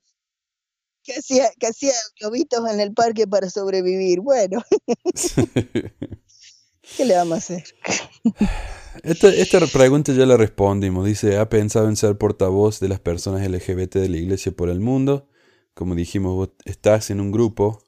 [1.03, 4.21] que hacía, que hacía globitos en el parque para sobrevivir.
[4.21, 4.61] Bueno,
[6.95, 7.63] ¿qué le vamos a hacer?
[9.03, 11.05] Esta, esta pregunta ya la respondimos.
[11.05, 14.79] Dice, ¿ha pensado en ser portavoz de las personas LGBT de la iglesia por el
[14.79, 15.27] mundo?
[15.73, 17.83] Como dijimos, vos estás en un grupo.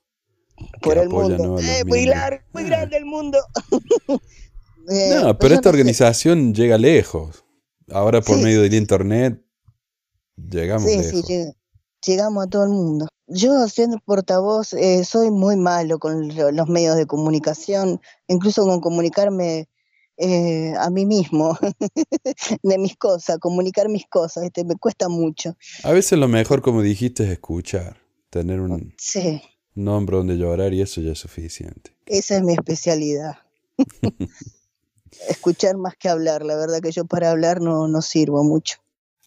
[0.82, 1.58] Por el mundo.
[1.60, 3.40] Eh, muy largo, muy grande el mundo.
[4.92, 7.44] Eh, no, pero esta organización llega lejos.
[7.92, 9.40] Ahora por medio del internet
[10.36, 11.26] llegamos lejos.
[11.28, 11.46] Sí,
[12.08, 13.08] llegamos a todo el mundo.
[13.30, 19.70] Yo siendo portavoz eh, soy muy malo con los medios de comunicación, incluso con comunicarme
[20.18, 21.58] eh, a mí mismo,
[22.64, 25.56] de mis cosas, comunicar mis cosas, este, me cuesta mucho.
[25.84, 27.98] A veces lo mejor, como dijiste, es escuchar,
[28.30, 28.96] tener un,
[29.76, 31.96] nombre donde llorar y eso ya es suficiente.
[32.08, 33.38] Esa es mi especialidad.
[35.30, 38.80] escuchar más que hablar, la verdad que yo para hablar no, no sirvo mucho.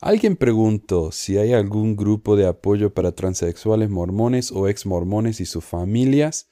[0.03, 5.47] Alguien preguntó si hay algún grupo de apoyo para transexuales mormones o ex mormones y
[5.47, 6.49] sus familias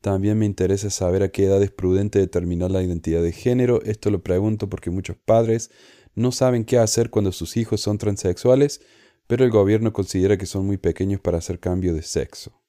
[0.00, 3.82] también me interesa saber a qué edad es prudente determinar la identidad de género.
[3.82, 5.72] Esto lo pregunto porque muchos padres
[6.14, 8.80] no saben qué hacer cuando sus hijos son transexuales,
[9.26, 12.62] pero el gobierno considera que son muy pequeños para hacer cambio de sexo.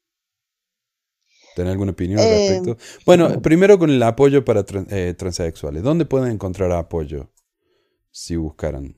[1.56, 2.84] ¿Tiene alguna opinión al eh, respecto?
[3.06, 5.84] Bueno, primero con el apoyo para eh, transexuales.
[5.84, 7.30] ¿Dónde pueden encontrar apoyo
[8.10, 8.98] si buscaran?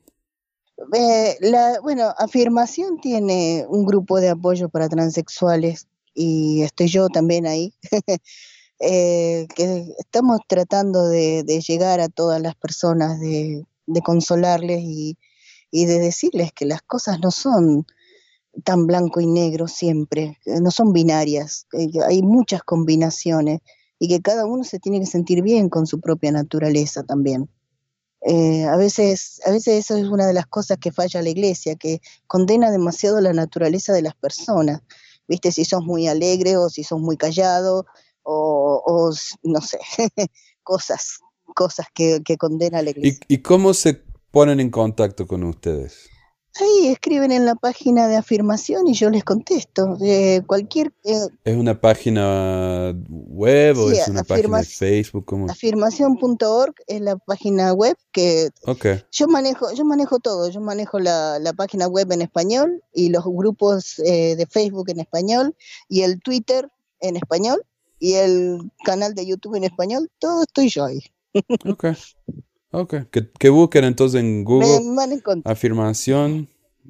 [0.93, 7.45] Eh, la, bueno, Afirmación tiene un grupo de apoyo para transexuales y estoy yo también
[7.47, 7.73] ahí,
[8.79, 13.65] eh, que estamos tratando de, llegar a todas las personas, de,
[14.03, 15.17] consolarles y,
[15.71, 17.85] de decirles que las cosas no son
[18.63, 21.67] tan blanco y negro siempre, no son binarias,
[22.07, 23.59] hay muchas combinaciones
[23.99, 27.49] y que cada uno se tiene que sentir bien con su propia naturaleza también.
[28.27, 31.75] Eh, a, veces, a veces eso es una de las cosas que falla la iglesia,
[31.75, 34.81] que condena demasiado la naturaleza de las personas
[35.27, 37.85] viste, si sos muy alegre o si sos muy callado
[38.23, 39.11] o,
[39.43, 39.79] no sé,
[40.63, 41.19] cosas,
[41.53, 43.19] cosas que, que condena la iglesia.
[43.27, 44.01] ¿Y, cómo se
[44.31, 46.09] ponen en contacto con ustedes?
[46.57, 49.97] Ahí escriben en la página de afirmación y yo les contesto.
[49.97, 50.93] De cualquier.
[51.03, 55.49] Eh, ¿Es una página web o es una página de Facebook?
[55.49, 58.49] Afirmación.org es la página web que
[59.11, 59.73] yo manejo.
[59.73, 60.49] Yo manejo todo.
[60.49, 65.55] Yo manejo la, página web en español y los grupos eh, de Facebook en español
[65.89, 66.69] y el Twitter
[67.01, 67.65] en español
[67.99, 70.09] y el canal de YouTube en español.
[70.19, 71.01] Todo estoy yo ahí.
[71.65, 71.87] Ok.
[72.75, 72.95] Ok,
[73.39, 74.81] que, busquen entonces en Google
[75.45, 76.49] afirmación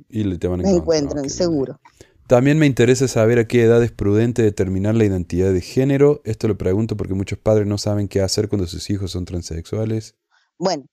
[0.09, 0.73] y te van a encontrar.
[0.73, 1.79] Me encuentran, seguro.
[2.27, 6.21] También me interesa saber a qué edad es prudente determinar la identidad de género.
[6.23, 10.15] Esto lo pregunto porque muchos padres no saben qué hacer cuando sus hijos son transexuales.
[10.57, 10.85] Bueno,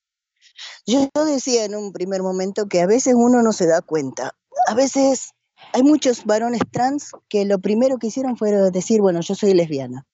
[0.84, 4.36] yo decía en un primer momento que a veces uno no se da cuenta.
[4.66, 5.30] A veces
[5.72, 10.06] hay muchos varones trans que lo primero que hicieron fue decir, bueno, yo soy lesbiana.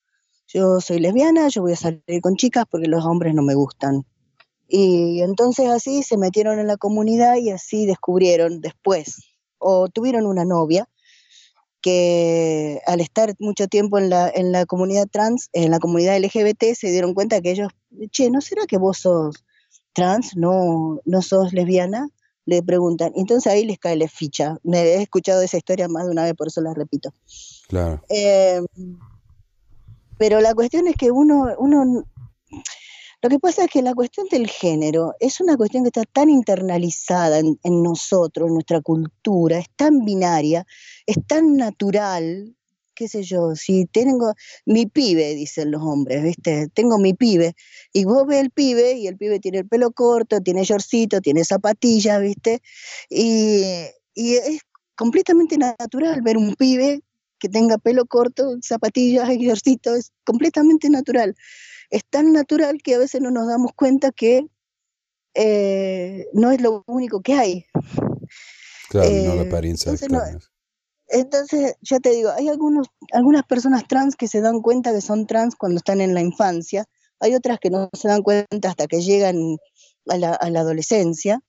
[0.46, 4.06] Yo soy lesbiana, yo voy a salir con chicas porque los hombres no me gustan.
[4.68, 9.16] Y entonces así se metieron en la comunidad y así descubrieron después,
[9.56, 10.86] o tuvieron una novia
[11.80, 16.74] que al estar mucho tiempo en la, en la comunidad trans, en la comunidad LGBT,
[16.74, 17.68] se dieron cuenta que ellos,
[18.10, 19.44] che, ¿no será que vos sos
[19.92, 22.08] trans, no, no sos lesbiana?
[22.44, 23.12] Le preguntan.
[23.14, 24.56] Entonces ahí les cae la ficha.
[24.62, 27.12] Me he escuchado esa historia más de una vez, por eso la repito.
[27.68, 28.02] Claro.
[28.08, 28.60] Eh,
[30.18, 32.04] pero la cuestión es que uno, uno
[33.20, 36.30] lo que pasa es que la cuestión del género es una cuestión que está tan
[36.30, 40.64] internalizada en, nosotros, en nuestra cultura, es tan binaria,
[41.04, 42.54] es tan natural,
[42.94, 44.34] qué sé yo, si tengo
[44.66, 46.68] mi pibe, dicen los hombres, ¿viste?
[46.74, 47.56] Tengo mi pibe,
[47.92, 51.44] y vos ves el pibe, y el pibe tiene el pelo corto, tiene shortcito, tiene
[51.44, 52.62] zapatillas, ¿viste?
[53.10, 54.60] Y, es
[54.96, 57.02] completamente natural ver un pibe
[57.40, 61.36] que tenga pelo corto, zapatillas y shortcito, es completamente natural
[61.90, 64.46] es tan natural que a veces no nos damos cuenta que
[65.34, 67.66] eh, no es lo único que hay.
[68.88, 70.20] Claro, no la Eh, apariencia entonces, no,
[71.08, 75.26] entonces, ya te digo, hay algunos, algunas personas trans que se dan cuenta que son
[75.26, 76.84] trans cuando están en la infancia,
[77.20, 79.56] hay otras que no se dan cuenta hasta que llegan
[80.08, 81.40] a la, a la adolescencia,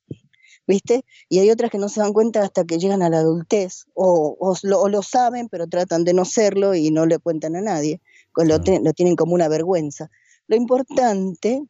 [0.65, 1.03] ¿viste?
[1.27, 4.37] Y hay otras que no se dan cuenta hasta que llegan a la adultez, o,
[4.39, 7.61] o lo, o lo saben, pero tratan de no serlo y no le cuentan a
[7.61, 8.01] nadie,
[8.35, 10.09] lo tienen como una vergüenza.
[10.49, 11.61] Lo importante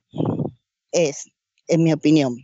[0.93, 1.25] es,
[1.67, 2.37] en mi opinión,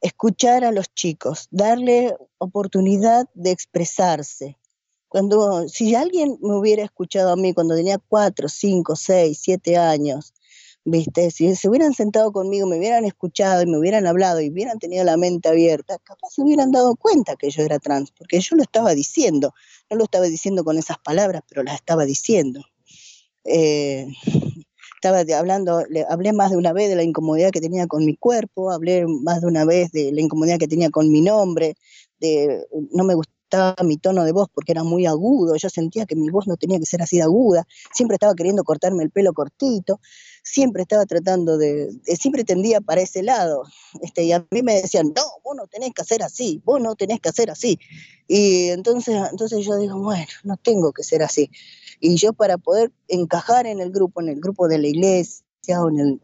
[0.00, 4.58] escuchar a los chicos, darle oportunidad de expresarse.
[5.06, 10.34] Cuando, si alguien me hubiera escuchado a mí cuando tenía cuatro, cinco, seis, siete años,
[10.84, 11.30] ¿viste?
[11.30, 15.04] Si se hubieran sentado conmigo, me hubieran escuchado y me hubieran hablado y hubieran tenido
[15.04, 18.64] la mente abierta, capaz se hubieran dado cuenta que yo era trans, porque yo lo
[18.64, 19.54] estaba diciendo,
[19.88, 22.64] no lo estaba diciendo con esas palabras, pero las estaba diciendo.
[23.44, 24.08] Eh,
[25.00, 28.16] estaba hablando, le hablé más de una vez de la incomodidad que tenía con mi
[28.16, 31.74] cuerpo, hablé más de una vez de la incomodidad que tenía con mi nombre,
[32.18, 36.16] de no me gustaba mi tono de voz porque era muy agudo, yo sentía que
[36.16, 39.32] mi voz no tenía que ser así de aguda, siempre estaba queriendo cortarme el pelo
[39.32, 40.00] cortito,
[40.50, 43.64] siempre estaba tratando de, de- siempre tendía para ese lado,
[44.02, 46.94] este, y a mí me decían, no, vos no tenés que hacer así, vos no
[46.96, 47.78] tenés que hacer así,
[48.26, 51.50] y entonces, entonces yo digo, bueno, no tengo que ser así,
[52.00, 55.44] y yo para poder encajar en el grupo, en el grupo de la iglesia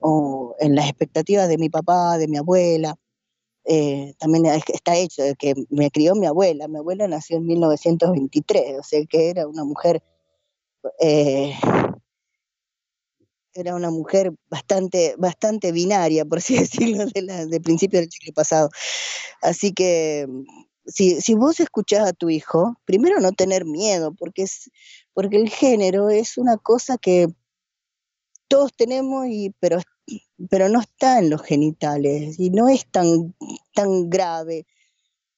[0.01, 2.97] o en, las expectativas de mi papá, de mi abuela,
[3.67, 6.69] eh, también es- está hecho de que me crió mi abuela.
[6.69, 10.03] Mi abuela nació en 1923, o sea que era una mujer,
[11.01, 11.55] eh,
[13.55, 18.33] era una mujer bastante, bastante binaria, por así decirlo, de, la, de principio del siglo
[18.35, 18.71] pasado.
[19.41, 20.27] Así que
[20.87, 24.71] si, si vos escuchás a tu hijo, primero no tener miedo, porque, es,
[25.13, 27.29] porque el género es una cosa que
[28.49, 29.79] todos tenemos, y, pero,
[30.51, 33.35] pero no está en los genitales y no es tan,
[33.75, 34.67] tan grave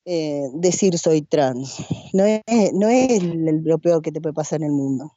[0.04, 1.84] eh, decir soy trans.
[2.12, 2.42] No es,
[2.72, 5.16] no es lo peor que te puede pasar en el mundo.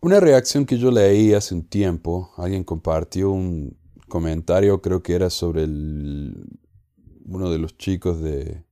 [0.00, 3.76] Una reacción que yo leí hace un tiempo, alguien compartió un
[4.06, 6.36] comentario, creo que era sobre el,
[7.24, 8.64] uno de los chicos de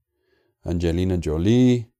[0.63, 1.91] Angelina Jolie,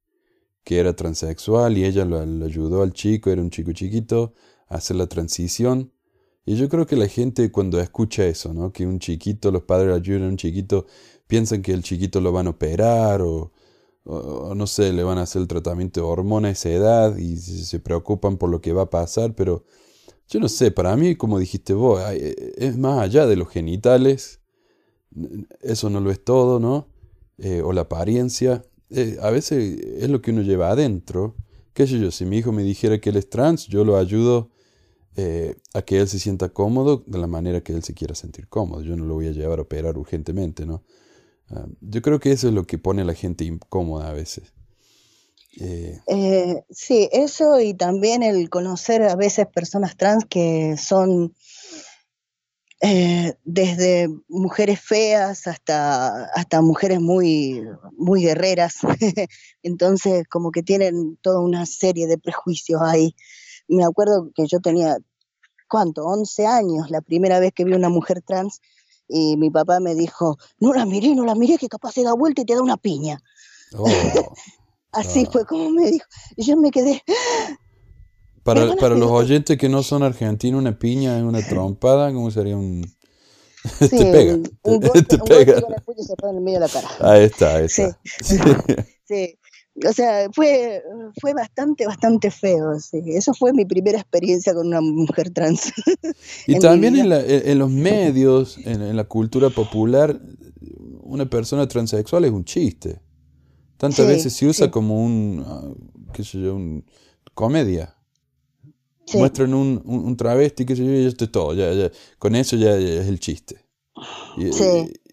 [0.64, 4.34] que era transexual y ella lo, ayudó al chico, era un chico chiquito,
[4.70, 5.92] a hacer la transición.
[6.46, 8.72] Y yo creo que la gente cuando escucha eso, ¿no?
[8.72, 10.86] Que un chiquito, los padres ayudan a un chiquito,
[11.28, 13.52] piensan que el chiquito lo van a operar o,
[14.08, 17.38] o, no sé, le van a hacer el tratamiento de hormona a esa edad y
[17.38, 19.64] se, preocupan por lo que va a pasar, pero
[20.30, 23.50] yo no sé, para mí, como dijiste vos, hay- eh, es más allá de los
[23.50, 24.42] genitales,
[25.62, 26.88] eso no lo es todo, ¿no?
[27.38, 31.36] Eh, o la apariencia, eh, a veces es lo que uno lleva adentro.
[31.74, 32.12] ¿Qué sé yo?
[32.12, 34.50] Si mi hijo me dijera que él es trans, yo lo ayudo
[35.16, 38.48] eh, a que él se sienta cómodo de la manera que él se quiera sentir
[38.50, 38.82] cómodo.
[38.84, 40.84] Yo no lo voy a llevar a operar urgentemente, ¿no?
[41.50, 44.54] Ah, yo creo que eso es lo que pone a la gente incómoda a veces.
[45.60, 51.34] Eh, Eh, sí, eso y también el conocer a veces personas trans que son
[52.80, 58.78] eh, desde mujeres feas hasta, hasta mujeres muy, muy guerreras.
[59.64, 63.16] Entonces, como que tienen toda una serie de prejuicios ahí.
[63.68, 64.98] Me acuerdo que yo tenía,
[65.68, 66.06] ¿cuánto?
[66.06, 68.62] 11 años, la primera vez que vi una mujer trans,
[69.08, 72.14] y mi papá me dijo, no la miré, no la miré, que capaz se da
[72.14, 73.22] vuelta y te da una piña.
[73.76, 73.86] oh,
[74.92, 75.30] Así Ah.
[75.32, 76.06] fue como me dijo.
[76.36, 77.04] Y yo me quedé,
[78.44, 82.32] para, Perdona, para los oyentes que no son argentinos, una piña es una trompada, ¿cómo
[82.32, 82.84] sería un...?
[83.80, 84.34] sí, te pega,
[84.64, 85.62] un, golpe, te un golpe pega.
[85.62, 86.88] con el puño se pone en el medio de la cara.
[87.02, 88.00] Ahí está, ahí está.
[88.22, 88.38] Sí.
[89.06, 89.40] Sí.
[89.88, 90.82] O sea, fue,
[91.22, 92.80] fue bastante, bastante feo.
[92.80, 93.02] Sí.
[93.08, 95.72] Eso fue mi primera experiencia con una mujer trans.
[96.48, 100.20] Y en también en, la- en- los medios, en, en la cultura popular,
[101.02, 103.02] una persona transexual es un chiste.
[103.78, 104.72] Tantas Sí, veces se usa sí.
[104.72, 105.62] como un, ah,
[106.14, 106.84] qué sé yo, un
[107.34, 107.94] comedia.
[109.14, 111.54] Muestran un, un, un travesti, qué sé yo, y esto es todo.
[111.54, 113.64] Ya, ya, con eso ya, ya es el chiste.
[114.38, 114.66] Y, Sí.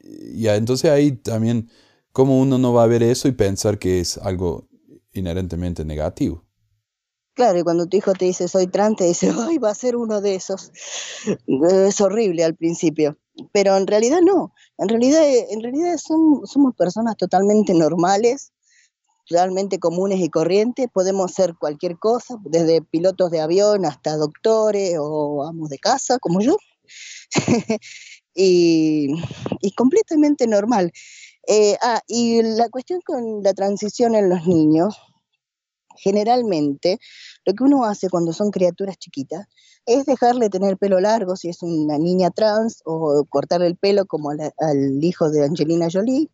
[0.02, 1.68] y- ya, entonces ahí también,
[2.14, 4.68] como uno no va a ver eso y pensar que es algo
[5.12, 6.44] inherentemente negativo.
[7.34, 9.96] Claro, y cuando tu hijo te dice soy trans, te dice, ay, va a ser
[9.96, 10.70] uno de esos.
[11.86, 13.18] Es horrible al principio.
[13.52, 14.54] Pero en realidad no.
[14.78, 18.52] En realidad, en realidad son- somos personas totalmente normales,
[19.28, 20.86] realmente comunes y corrientes.
[20.92, 26.40] Podemos ser cualquier cosa, desde pilotos de avión hasta doctores o amos de casa, como
[26.40, 26.56] yo.
[28.34, 29.08] y,
[29.60, 30.92] y completamente normal.
[31.46, 34.96] Eh, ah, y la cuestión con la transición en los niños,
[35.96, 36.98] generalmente
[37.44, 39.46] lo que uno hace cuando son criaturas chiquitas
[39.86, 44.30] es dejarle tener pelo largo si es una niña trans o cortarle el pelo como
[44.30, 46.30] a la- al hijo de Angelina Jolie.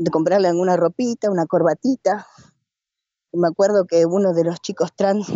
[0.00, 2.24] de comprarle alguna ropita, una corbatita.
[3.32, 5.26] me acuerdo que uno de los chicos trans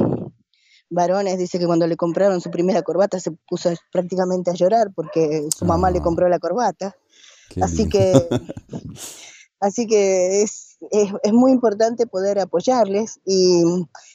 [0.88, 5.48] varones dice que cuando le compraron su primera corbata se puso prácticamente a llorar porque
[5.56, 6.02] su mamá le ah.
[6.02, 6.94] compró la corbata.
[7.62, 8.12] así que,
[9.60, 13.62] así que es, es, muy importante poder apoyarles y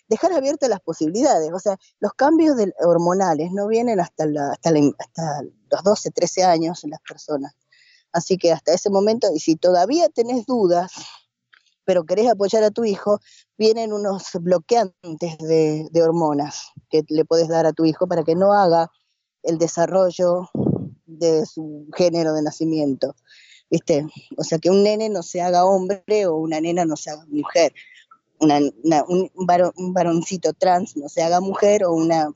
[0.07, 1.51] dejar abiertas las posibilidades.
[1.53, 4.69] O sea, los cambios hormonales no vienen hasta, hasta,
[4.99, 7.53] hasta los 12, 13 años en las personas.
[8.11, 10.91] Así que hasta ese momento, y si todavía tenés dudas,
[11.88, 13.19] pero querés apoyar a tu hijo,
[13.57, 18.51] vienen unos bloqueantes de, hormonas que le puedes dar a tu hijo para que no
[18.51, 18.91] haga
[19.43, 20.49] el desarrollo
[21.18, 23.15] de su género de nacimiento.
[23.70, 24.05] ¿Viste?
[24.38, 27.26] O sea, que un nene no se haga hombre o una nena no se haga
[27.28, 27.74] mujer.
[28.39, 29.32] un,
[29.76, 32.34] un varoncito trans no se haga mujer o una,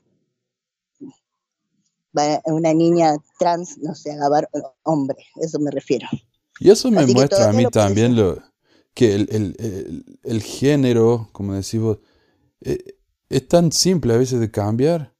[2.44, 4.48] una niña trans no se haga
[4.82, 5.24] hombre.
[5.36, 6.06] Eso me refiero.
[6.60, 8.38] Y eso me muestra a mí también lo,
[8.94, 11.98] que el, género, como decimos,
[12.60, 12.96] eh,
[13.28, 15.14] es tan simple a veces de cambiar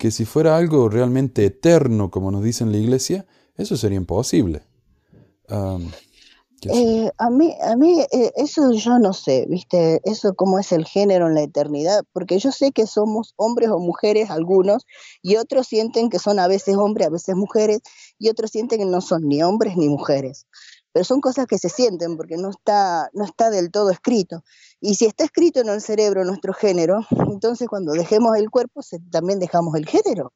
[0.00, 3.26] que si fuera algo realmente eterno, como nos dice en la iglesia,
[3.58, 4.62] eso sería imposible.
[6.62, 10.00] Eh, a mí, a mí eh, eso yo no sé, ¿viste?
[10.04, 13.78] Eso cómo es el género en la eternidad, porque yo sé que somos hombres o
[13.78, 14.86] mujeres algunos,
[15.20, 17.80] y otros sienten que son a veces hombres, a veces mujeres,
[18.18, 20.46] y otros sienten que no son ni hombres ni mujeres
[20.92, 24.42] pero son cosas que se sienten porque no está, no está del todo escrito.
[24.80, 28.80] Y si está escrito en el cerebro nuestro género, entonces cuando dejemos el cuerpo
[29.10, 30.32] también dejamos el género.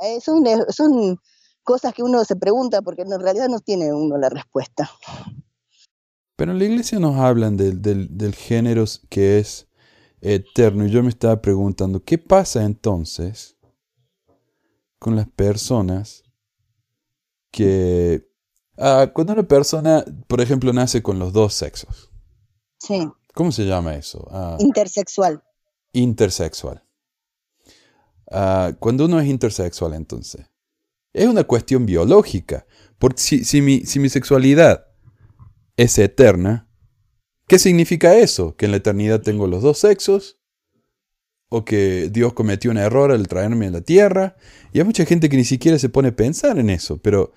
[0.00, 1.18] Eh, son, son
[1.62, 4.90] cosas que uno se pregunta porque en realidad no tiene uno la respuesta.
[6.36, 9.68] Pero en la iglesia nos hablan del, del género que es
[10.20, 13.56] eterno y yo me estaba preguntando, ¿qué pasa entonces
[14.98, 16.24] con las personas
[17.50, 18.25] que
[18.78, 22.10] Ah, cuando una persona, por ejemplo, nace con los dos sexos.
[22.78, 23.08] Sí.
[23.34, 24.26] ¿Cómo se llama eso?
[24.30, 25.42] Ah, intersexual.
[25.92, 26.82] Intersexual.
[28.30, 30.46] Ah, cuando uno es intersexual, entonces,
[31.12, 32.66] es una cuestión biológica.
[32.98, 34.86] Porque si, si, mi, si mi sexualidad
[35.76, 36.68] es eterna,
[37.46, 38.56] ¿qué significa eso?
[38.56, 40.38] ¿Que en la eternidad tengo los dos sexos?
[41.48, 44.36] ¿O que Dios cometió un error al traerme a la tierra?
[44.72, 47.32] Y hay mucha gente que ni siquiera se pone a pensar en eso, pero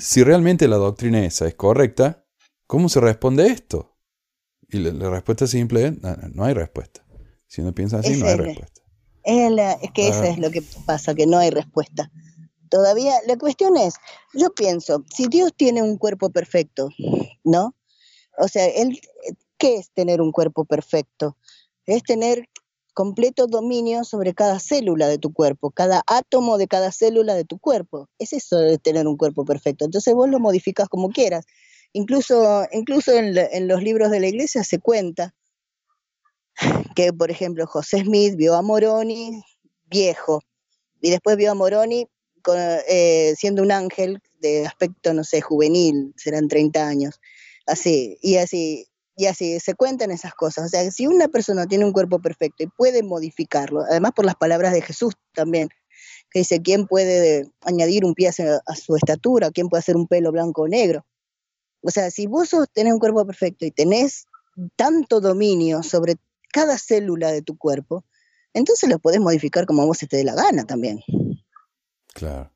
[0.00, 2.24] si realmente la doctrina esa es correcta,
[2.66, 3.96] ¿cómo se responde esto?
[4.68, 5.92] Y la, respuesta simple es,
[6.34, 7.04] no, hay respuesta.
[7.46, 8.82] Si uno piensa así, no hay respuesta.
[9.22, 10.28] Es, que eso ah.
[10.28, 12.10] es lo que pasa, que no hay respuesta.
[12.68, 13.94] Todavía, la cuestión es,
[14.34, 16.88] yo pienso, si Dios tiene un cuerpo perfecto,
[17.44, 17.74] ¿no?
[18.38, 19.00] O sea, él,
[19.56, 21.36] ¿qué es tener un cuerpo perfecto?
[21.86, 22.48] Es tener
[22.96, 27.58] completo dominio sobre cada célula de tu cuerpo, cada átomo de cada célula de tu
[27.58, 28.08] cuerpo.
[28.18, 29.84] Es eso de tener un cuerpo perfecto.
[29.84, 31.44] Entonces vos lo modificas como quieras.
[31.92, 35.34] Incluso, incluso en, los libros de la iglesia se cuenta
[36.94, 39.42] que, por ejemplo, José Smith vio a Moroni
[39.84, 40.42] viejo
[41.02, 42.08] y después vio a Moroni
[42.88, 47.20] eh, siendo un ángel de aspecto, no sé, juvenil, serán 30 años,
[47.66, 50.66] así, y así, y así se cuentan esas cosas.
[50.66, 54.36] O sea, si una persona tiene un cuerpo perfecto y puede modificarlo, además por las
[54.36, 55.70] palabras de Jesús también,
[56.30, 59.50] que dice, ¿quién puede añadir un pie a, su estatura?
[59.50, 61.06] ¿Quién puede hacer un pelo blanco o negro?
[61.80, 64.26] O sea, si vos tenés un cuerpo perfecto y tenés
[64.76, 66.16] tanto dominio sobre
[66.52, 68.04] cada célula de tu cuerpo,
[68.52, 71.00] entonces lo podés modificar como vos se te dé la gana también.
[72.12, 72.50] Claro.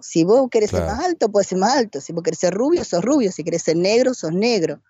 [0.00, 2.00] Si vos querés ser más alto, puedes ser más alto.
[2.00, 3.32] Si vos querés ser rubio, sos rubio.
[3.32, 4.80] Si querés ser negro, sos negro.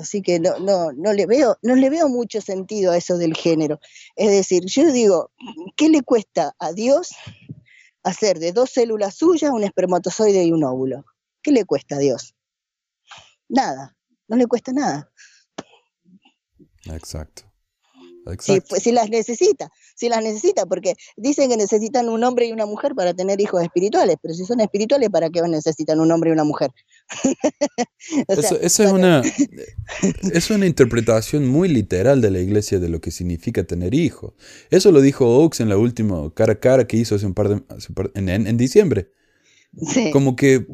[0.00, 3.34] Así que no, no, no, le veo, no le veo mucho sentido a eso del
[3.34, 3.80] género.
[4.14, 5.30] Es decir, yo digo,
[5.76, 7.14] ¿qué le cuesta a Dios
[8.02, 11.04] hacer de dos células suyas un espermatozoide y un óvulo?
[11.42, 12.34] ¿Qué le cuesta a Dios?
[13.48, 13.96] Nada,
[14.28, 15.10] no le cuesta nada.
[16.84, 17.44] Exacto.
[18.40, 22.52] Si, pues, si las necesita, si las necesita, porque dicen que necesitan un hombre y
[22.52, 26.30] una mujer para tener hijos espirituales, pero si son espirituales, ¿para qué necesitan un hombre
[26.30, 26.70] y una mujer?
[28.28, 29.22] eso, es, una,
[30.32, 34.34] es una interpretación muy literal de la iglesia de lo que significa tener hijos.
[34.70, 37.48] Eso lo dijo Oaks en la última cara a cara que hizo hace un par
[37.48, 37.62] de,
[38.14, 39.12] en, en, diciembre.
[40.12, 40.66] Como que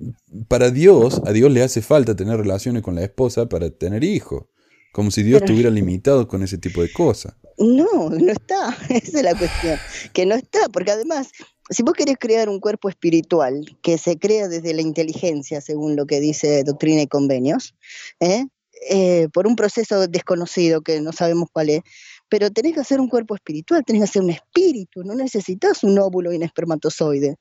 [0.48, 4.44] para Dios, a Dios le hace falta tener relaciones con la esposa para tener hijos.
[4.92, 7.34] Como si Dios estuviera limitado con ese tipo de cosas.
[7.58, 8.76] No, no está.
[8.88, 9.78] Esa es la cuestión.
[10.12, 11.30] Que no está, porque además,
[11.70, 16.06] si vos querés crear un cuerpo espiritual que se crea desde la inteligencia, según lo
[16.06, 17.74] que dice Doctrina y Convenios,
[18.20, 18.46] ¿eh?
[18.90, 21.82] Eh, por un proceso desconocido que no sabemos cuál es,
[22.28, 25.98] pero tenés que hacer un cuerpo espiritual, tenés que hacer un espíritu, no necesitas un
[25.98, 27.36] óvulo y un espermatozoide.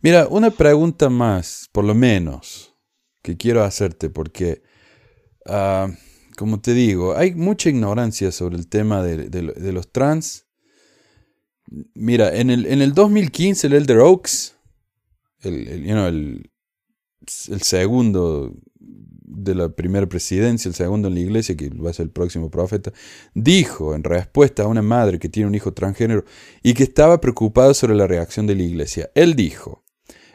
[0.00, 2.74] Mira, una pregunta más, por lo menos
[3.20, 4.62] que quiero hacerte porque,
[5.44, 5.88] ah,
[6.38, 10.46] como te digo, hay mucha ignorancia sobre el tema de, los trans.
[11.94, 14.54] Mira, en el, en el 2015 el Elder Oaks,
[15.40, 16.50] el, you know, el
[17.62, 22.12] segundo de la primera presidencia, el segundo en la iglesia, que va a ser el
[22.12, 22.92] próximo profeta,
[23.34, 26.24] dijo en respuesta a una madre que tiene un hijo transgénero
[26.62, 29.10] y que estaba preocupada sobre la reacción de la iglesia.
[29.16, 29.84] Él dijo,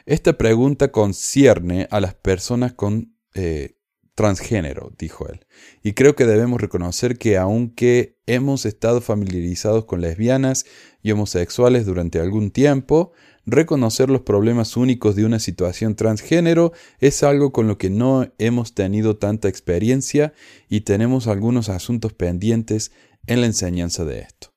[0.05, 3.77] esta pregunta concierne a las personas con eh,
[4.15, 5.45] transgénero, dijo él.
[5.81, 10.65] Y creo que debemos reconocer que aunque hemos estado familiarizados con lesbianas
[11.01, 13.11] y homosexuales durante algún tiempo,
[13.45, 18.73] reconocer los problemas únicos de una situación transgénero es algo con lo que no hemos
[18.73, 20.33] tenido tanta experiencia
[20.69, 22.91] y tenemos algunos asuntos pendientes
[23.27, 24.53] en la enseñanza de esto.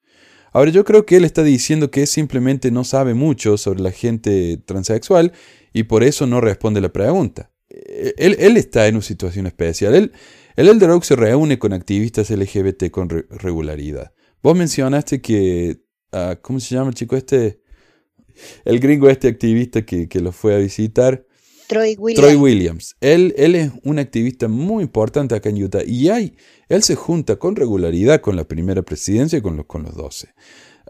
[0.53, 4.57] Ahora yo creo que él está diciendo que simplemente no sabe mucho sobre la gente
[4.57, 5.33] transexual
[5.73, 7.51] y por eso no responde la pregunta.
[8.17, 9.95] Él, él está en una situación especial.
[9.95, 10.13] Él,
[10.57, 14.13] el Elder Oak se reúne con activistas LGBT con re- regularidad.
[14.43, 15.81] Vos mencionaste que,
[16.13, 17.61] ah, ¿cómo se llama el chico este?
[18.65, 21.27] El gringo este activista que, que lo fue a visitar.
[21.69, 22.21] Troy Williams.
[22.27, 22.97] Troy Williams.
[23.01, 26.37] Él, él es un activista muy importante acá en Utah y hay,
[26.69, 30.29] él se junta con regularidad con la primera presidencia y con los, con los 12.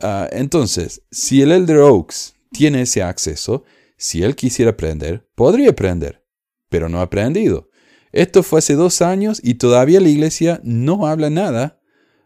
[0.02, 3.64] Ah, entonces, si el Elder Oaks tiene ese acceso,
[3.96, 6.22] si él quisiera aprender, podría aprender,
[6.68, 7.68] pero no ha aprendido.
[8.12, 11.80] Esto fue hace dos años y todavía la iglesia no habla nada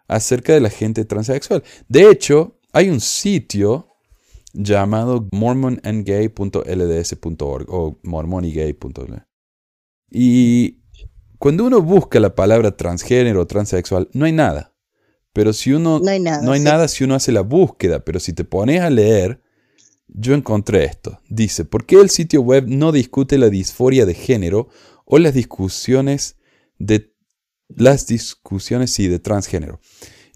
[0.09, 1.63] acerca de la gente transexual.
[1.89, 3.89] De hecho, hay un sitio
[4.53, 9.27] llamado mormonandgay.lds.org o mormonygay.org.
[10.11, 10.81] Y
[11.39, 14.75] cuando uno busca la palabra transgénero o transexual, no hay nada.
[15.33, 16.65] Pero si uno No hay nada, no hay sí.
[16.65, 19.41] nada si uno hace la búsqueda, pero si te pones a leer,
[20.15, 21.21] yo encontré esto.
[21.29, 24.69] Dice, ¿por qué el sitio web no discute la disforia de género
[25.05, 26.37] o las discusiones
[26.79, 27.15] de
[27.69, 29.81] las discusiones sí, de transgénero?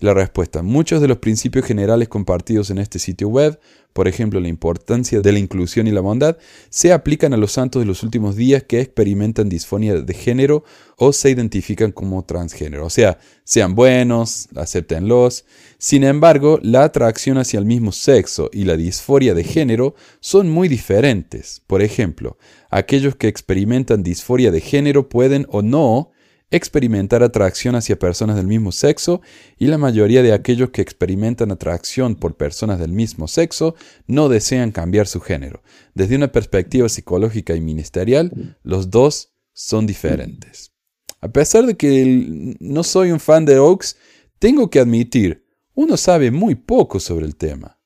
[0.01, 3.61] La respuesta, muchos de los principios generales compartidos en este sitio web,
[3.93, 6.37] por ejemplo la importancia de la inclusión y la bondad,
[6.69, 10.65] se aplican a los santos de los últimos días que experimentan disfonia de género
[10.97, 12.87] o se identifican como transgénero.
[12.87, 15.45] O sea, sean buenos, acéptenlos.
[15.79, 20.67] Sin embargo, la atracción hacia el mismo sexo y la disforia de género son muy
[20.67, 21.63] diferentes.
[21.69, 22.37] Por ejemplo,
[22.69, 26.11] aquellos que experimentan disforia de género pueden o no
[26.57, 29.21] experimentar atracción hacia personas del mismo sexo
[29.59, 33.75] y la mayoría de aquellos que experimentan atracción por personas del mismo sexo
[34.07, 35.63] no desean cambiar su género.
[35.95, 40.73] Desde una perspectiva psicológica y ministerial, los dos son diferentes.
[41.21, 43.97] A pesar de que no soy un fan de Oaks,
[44.39, 47.81] tengo que admitir, uno sabe muy poco sobre el tema.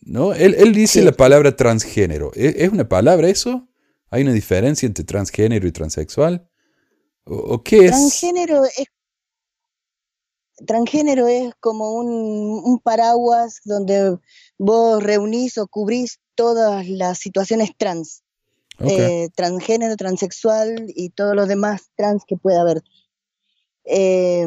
[0.00, 0.32] ¿No?
[0.32, 1.04] Él, él dice Sí.
[1.04, 2.30] la palabra transgénero.
[2.34, 3.68] ¿Es es una palabra eso?
[4.10, 6.47] ¿Hay una diferencia entre transgénero y transexual?
[7.28, 7.90] ¿O, o qué es?
[7.90, 8.86] Transgénero es
[10.66, 14.18] transgénero es como un, un paraguas donde
[14.58, 18.22] vos reunís o cubrís todas las situaciones trans,
[18.80, 22.82] eh, transgénero, transexual y todos los demás trans que pueda haber.
[23.84, 24.46] Eh,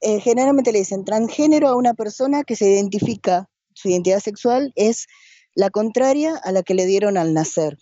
[0.00, 5.06] eh, generalmente le dicen transgénero a una persona que se identifica, su identidad sexual es
[5.54, 7.78] la contraria a la que le dieron al nacer.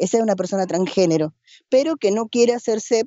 [0.00, 1.34] Esa es una persona transgénero,
[1.68, 3.04] pero que no quiere hacerse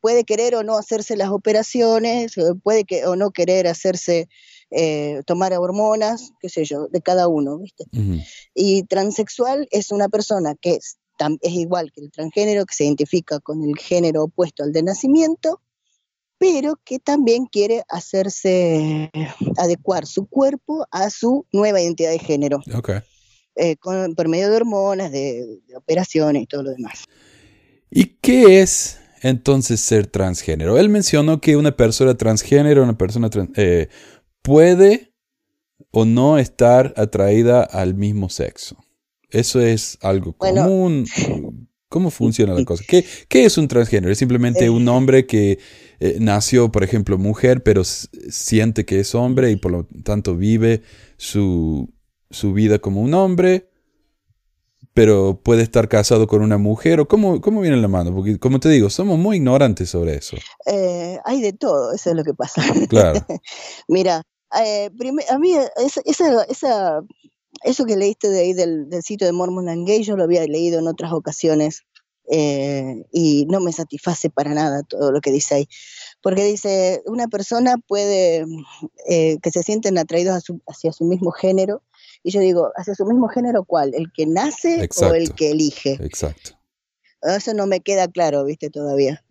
[0.00, 4.28] puede querer o no hacerse las operaciones, eh, puede que, o no querer hacerse,
[4.70, 7.84] eh, tomar hormonas, qué sé yo, de cada uno, ¿viste?
[8.54, 10.98] Y transexual es una persona que es,
[11.40, 15.60] es igual que el transgénero, que se identifica con el género opuesto al de nacimiento,
[16.38, 19.10] pero que también quiere hacerse,
[19.56, 22.90] adecuar su cuerpo a su nueva identidad de género, Ok.
[23.56, 27.04] Eh, con- por medio de hormonas, de, de operaciones y todo lo demás.
[27.90, 30.78] ¿Y qué es entonces ser transgénero?
[30.78, 33.88] Él mencionó que una persona transgénero, una persona tran- eh,
[34.42, 35.12] puede
[35.90, 38.76] o no estar atraída al mismo sexo.
[39.30, 40.62] Eso es algo Bueno.
[40.64, 41.06] común.
[41.88, 42.82] ¿Cómo funciona la cosa?
[42.88, 44.10] ¿Qué, qué es un transgénero?
[44.12, 44.70] ¿Es simplemente Eh.
[44.70, 45.58] un hombre que
[46.00, 50.82] eh, nació, por ejemplo, mujer, pero siente que es hombre y por lo tanto vive
[51.16, 51.88] su,
[52.30, 53.68] su vida como un hombre?
[54.92, 58.60] pero puede estar casado con una mujer o cómo, cómo viene la mano, porque como
[58.60, 60.36] te digo, somos muy ignorantes sobre eso.
[60.66, 62.62] Eh, hay de todo, eso es lo que pasa.
[62.88, 63.18] Claro.
[63.88, 64.22] Mira,
[64.62, 64.90] eh,
[65.30, 67.00] a mí esa, esa, esa-
[67.64, 70.44] eso que leíste de ahí del, del sitio de Mormon and Gay, yo lo había
[70.46, 71.82] leído en otras ocasiones
[72.30, 75.68] eh, y no me satisface para nada todo lo que dice ahí.
[76.22, 78.44] Porque dice, una persona puede,
[79.08, 81.82] eh, que se sienten atraídos a su- hacia su mismo género,
[82.24, 83.94] y yo digo, ¿hacia su mismo género cuál?
[83.94, 85.98] ¿El que nace o el que elige?
[86.00, 86.58] Exacto.
[87.20, 89.22] Eso no me queda claro, viste, todavía.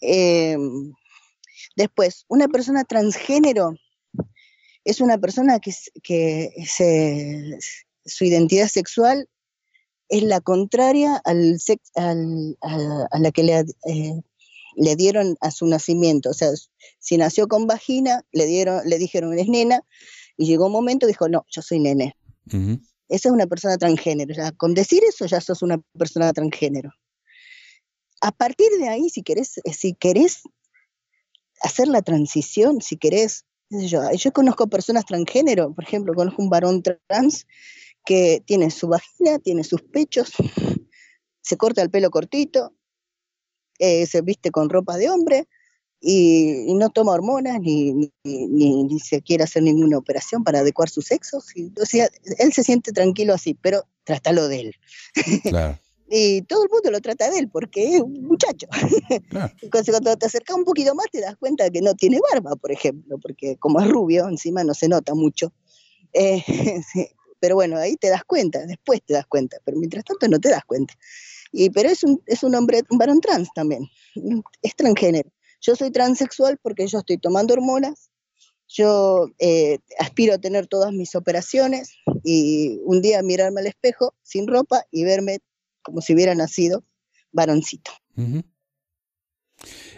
[0.00, 0.56] Eh,
[1.76, 3.74] después, una persona transgénero
[4.84, 5.72] es una persona que,
[6.02, 7.58] que se,
[8.06, 9.28] su identidad sexual
[10.08, 11.58] es la contraria al
[11.96, 14.22] a, la que le, eh,
[14.76, 16.30] le dieron a su nacimiento.
[16.30, 16.48] O sea,
[16.98, 19.82] si nació con vagina, le, dieron, le dijeron, eres nena,
[20.36, 22.16] y llegó un momento dijo, no, yo soy nene.
[22.46, 24.34] Esa es una persona transgénero.
[24.34, 26.90] Ya, con decir eso ya sos una persona transgénero.
[28.20, 30.42] A partir de ahí, si querés, si querés
[31.60, 36.82] hacer la transición, si querés, yo, yo conozco personas transgénero, por ejemplo, conozco un varón
[36.82, 37.46] trans
[38.04, 40.32] que tiene su vagina, tiene sus pechos,
[41.40, 42.74] se corta el pelo cortito,
[43.78, 45.48] eh, se viste con ropa de hombre
[46.04, 51.38] y, no toma hormonas ni, ni, se quiere hacer ninguna operación para adecuar su sexo.
[51.38, 54.74] o sea, él se siente tranquilo así, pero trátalo de él.
[56.10, 58.66] y todo el mundo lo trata de él porque es un muchacho.
[59.62, 62.72] Entonces, cuando te acercas un poquito más te das cuenta que no tiene barba, por
[62.72, 65.52] ejemplo, porque como es rubio, encima no se nota mucho.
[66.12, 66.42] Eh,
[67.38, 70.48] pero bueno, ahí te das cuenta, después te das cuenta, pero mientras tanto no te
[70.48, 70.94] das cuenta.
[71.52, 73.88] Y, pero es un, es un hombre, un varón trans también,
[74.62, 75.30] es transgénero.
[75.62, 78.10] Yo soy transexual porque yo estoy tomando hormonas,
[78.68, 81.94] yo eh, aspiro a tener todas mis operaciones
[82.24, 85.38] y un día mirarme al espejo sin ropa y verme
[85.82, 86.84] como si hubiera nacido
[87.30, 87.92] varoncito.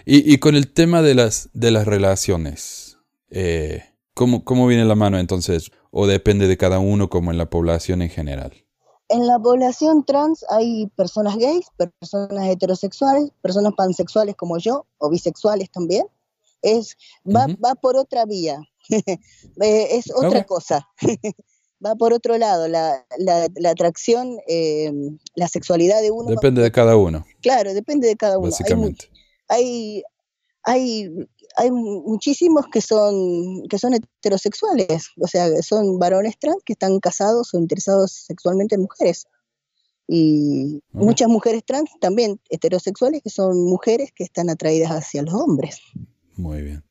[0.04, 2.98] y, con el tema de las, de las relaciones,
[3.30, 5.70] eh, ¿cómo, ¿cómo viene la mano entonces?
[5.90, 8.63] ¿O depende de cada uno como en la población en general?
[9.14, 11.66] En la población trans hay personas gays,
[12.00, 16.04] personas heterosexuales, personas pansexuales como yo, o bisexuales también.
[16.62, 18.58] Es, va, va por otra vía,
[18.90, 20.88] eh, es otra cosa.
[21.84, 24.92] va por otro lado, la, la, la atracción, eh,
[25.36, 26.30] la sexualidad de uno.
[26.30, 27.24] Depende de cada uno.
[27.40, 28.50] Claro, depende de cada uno.
[28.50, 29.10] Básicamente.
[29.46, 30.02] Hay,
[30.64, 31.28] hay, hay,
[31.70, 37.58] muchísimos que son, que son heterosexuales, o sea, son varones trans que están casados o
[37.58, 39.26] interesados sexualmente en mujeres.
[40.06, 45.80] Y muchas mujeres trans también heterosexuales que son mujeres que están atraídas hacia los hombres.
[46.36, 46.84] Muy bien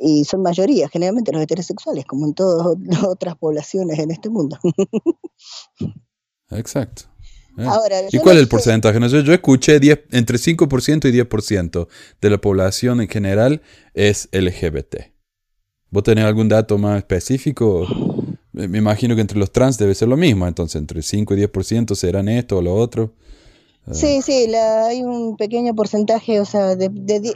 [0.00, 4.58] y son mayoría, generalmente los heterosexuales, como en todas las otras poblaciones en este mundo.
[6.50, 7.02] Exacto.
[7.58, 8.08] Eh.
[8.12, 9.00] ¿Y cuál es el porcentaje?
[9.00, 11.88] No yo escuché 10, entre 5% y 10%
[12.20, 13.62] de la población en general
[13.94, 14.96] es LGBT.
[15.90, 17.86] ¿Vos tenés algún dato más específico?
[18.52, 21.94] Me imagino que entre los trans debe ser lo mismo, entonces entre 5 y 10%
[21.94, 23.12] serán esto o lo otro.
[23.92, 26.90] Sí, sí, hay un pequeño porcentaje, o sea, de,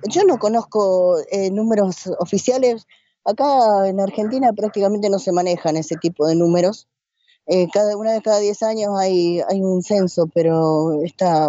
[0.09, 2.87] yo no conozco eh, números oficiales.
[3.25, 6.87] Acá en Argentina prácticamente no se manejan ese tipo de números.
[7.47, 11.49] Eh, cada una vez cada 10 años hay, hay un censo, pero está,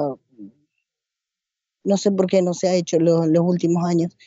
[1.84, 4.18] no sé por qué no se ha hecho los últimos años.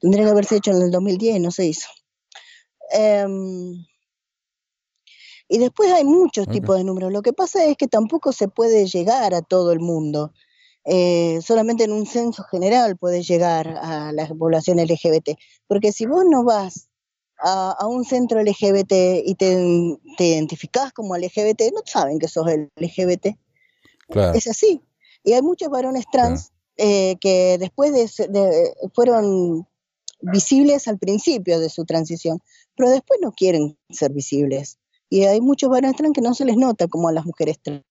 [0.00, 1.88] Tendría que haberse hecho en el 2010 no se hizo.
[2.90, 3.84] Em,
[5.48, 7.12] y después hay muchos tipos de números.
[7.12, 10.32] Lo que pasa es que tampoco se puede llegar a todo el mundo.
[10.84, 15.38] Eh, solamente en un censo general puede llegar a la población LGBT.
[15.68, 16.88] Porque si vos no vas
[17.42, 18.92] a, un centro LGBT
[19.24, 23.36] y te, te identificás como LGBT, no saben que sos LGBT.
[24.34, 24.80] Es así.
[25.24, 29.66] Y hay muchos varones trans eh, que después de, fueron
[30.20, 32.40] visibles al principio de su transición,
[32.76, 34.78] pero después no quieren ser visibles.
[35.08, 37.84] Y hay muchos varones trans que no se les nota como a las mujeres trans.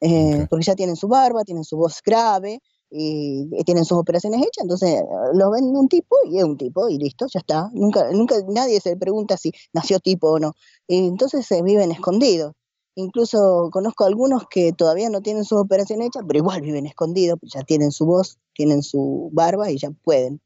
[0.00, 2.60] Eh, porque ya tienen su barba, tienen su voz grave
[2.92, 5.02] y, tienen sus operaciones hechas, entonces
[5.34, 7.70] lo ven un tipo y es un tipo y listo, ya está.
[7.72, 10.54] Nunca, nunca nadie se pregunta si nació tipo o no.
[10.86, 12.52] Y entonces se viven escondidos.
[12.94, 17.62] Incluso conozco algunos que todavía no tienen sus operaciones hechas, pero igual viven escondidos, ya
[17.62, 20.40] tienen su voz, tienen su barba y ya pueden.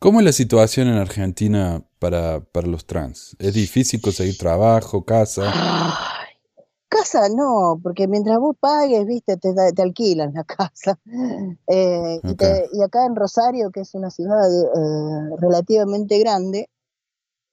[0.00, 3.36] ¿Cómo es la situación en Argentina para, para los trans?
[3.38, 6.10] ¿Es difícil conseguir trabajo, casa?
[6.94, 10.98] Casa no, porque mientras vos pagues, viste, te, te alquilan la casa.
[11.66, 12.20] Eh,
[12.72, 16.68] y, acá en Rosario, que es una ciudad eh, relativamente grande,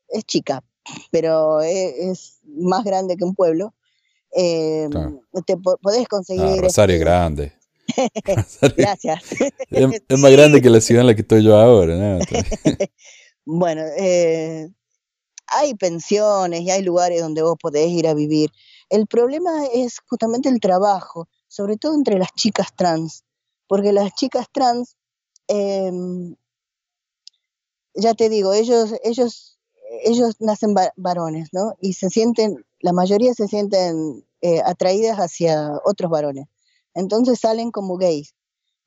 [0.10, 0.64] es chica,
[1.10, 3.74] pero es, más grande que un pueblo.
[4.36, 4.88] Eh,
[5.46, 6.60] te podés conseguir.
[6.60, 7.54] Ah, Rosario es grande.
[8.78, 9.24] Gracias.
[9.70, 12.20] Es, más grande que la ciudad en la que estoy yo ahora.
[13.46, 14.70] bueno, eh,
[15.48, 18.52] hay pensiones y hay lugares donde vos podés ir a vivir.
[18.92, 23.24] El problema es justamente el trabajo, sobre todo entre las chicas trans,
[23.68, 24.98] porque las chicas trans,
[25.48, 26.36] em,
[27.96, 29.58] ya te digo, ellos, ellos,
[30.04, 31.74] ellos nacen varones, ¿no?
[31.80, 36.48] Y se sienten, la mayoría se sienten eh, atraídas hacia otros varones.
[36.94, 38.36] Entonces salen como gays.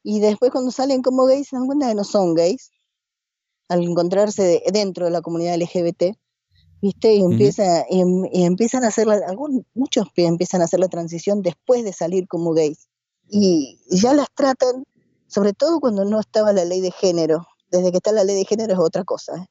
[0.02, 2.72] Y después cuando salen como gays se dan cuenta que no son gays,
[3.70, 6.18] al encontrarse dentro de la comunidad LGBT,
[6.84, 7.14] ¿viste?
[7.14, 9.34] Y, empieza, y, empiezan a hacer, la,
[9.72, 12.88] muchos empiezan a hacer la transición después de salir como gays.
[13.26, 14.84] Y, ya las tratan,
[15.26, 17.46] sobre todo cuando no estaba la ley de género.
[17.70, 19.34] Desde que está la ley de género es otra cosa.
[19.34, 19.46] ¿eh?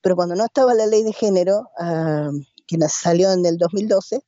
[0.00, 2.32] Pero cuando no estaba la ley de género, uh,
[2.66, 4.22] que salió en el 2012,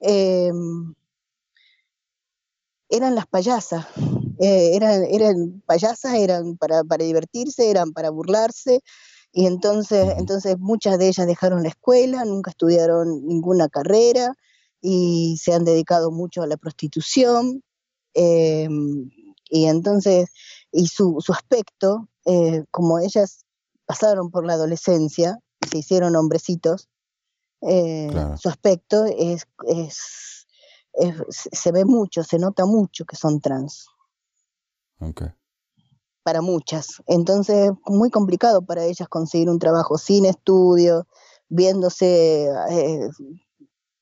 [0.00, 0.94] em,
[2.90, 3.86] eran las payasas.
[4.38, 8.82] Eh, eran, eran payasas, eran para, para divertirse, eran para burlarse,
[9.36, 14.34] y entonces, entonces muchas de ellas dejaron la escuela, nunca estudiaron ninguna carrera
[14.80, 17.62] y se han dedicado mucho a la prostitución.
[18.14, 19.10] Em,
[19.50, 20.30] y entonces,
[20.72, 23.44] y su, su aspecto, eh, como ellas
[23.84, 26.88] pasaron por la adolescencia y se hicieron hombrecitos,
[27.60, 28.08] eh,
[28.38, 30.46] su aspecto es, es,
[31.28, 33.86] se ve mucho, se nota mucho que son trans.
[34.98, 35.28] Okay
[36.26, 37.00] para muchas.
[37.06, 41.06] Entonces, muy complicado para ellas conseguir un trabajo sin estudio,
[41.48, 43.08] viéndose eh,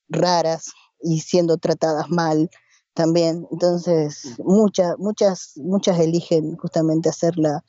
[0.09, 0.73] raras
[1.03, 2.49] y siendo tratadas mal
[2.95, 3.47] también.
[3.53, 7.63] Entonces, muchas, muchas, muchas eligen justamente hacer la,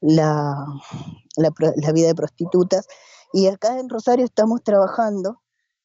[0.00, 0.56] la,
[1.36, 2.88] la, vida de prostitutas.
[3.32, 5.40] Y acá en Rosario estamos trabajando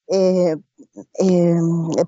[0.07, 0.56] eh,
[1.19, 1.60] eh,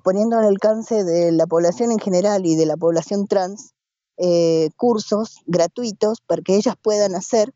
[0.02, 3.76] poniendo al alcance de la población en general y de la población trans
[4.18, 7.54] eh, cursos gratuitos para que ellas puedan hacer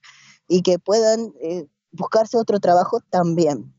[0.49, 3.75] y que puedan eh, buscarse otro trabajo también.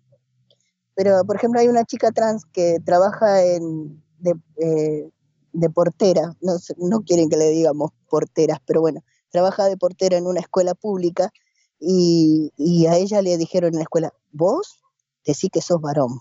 [0.96, 5.10] Pero, por ejemplo, hay una chica trans que trabaja en, de, eh,
[5.54, 10.28] de portera, no, no quieren que le digamos porteras, pero bueno, trabaja de portera en
[10.28, 11.32] una escuela pública
[11.80, 14.80] y, y, a ella le dijeron en la escuela, vos
[15.26, 16.20] decís que sos varón.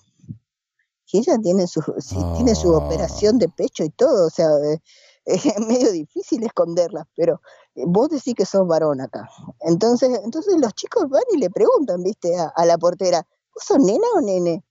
[1.12, 1.82] Y ella tiene su,
[2.36, 2.78] tiene su ah.
[2.78, 4.48] operación de pecho y todo, o sea,
[5.26, 7.40] es medio difícil esconderlas, pero
[7.74, 9.28] eh, vos decís que sos varón acá.
[9.60, 14.06] Entonces, entonces los chicos van y le preguntan, viste, a, la portera, ¿vos sos nena
[14.16, 14.64] o nene?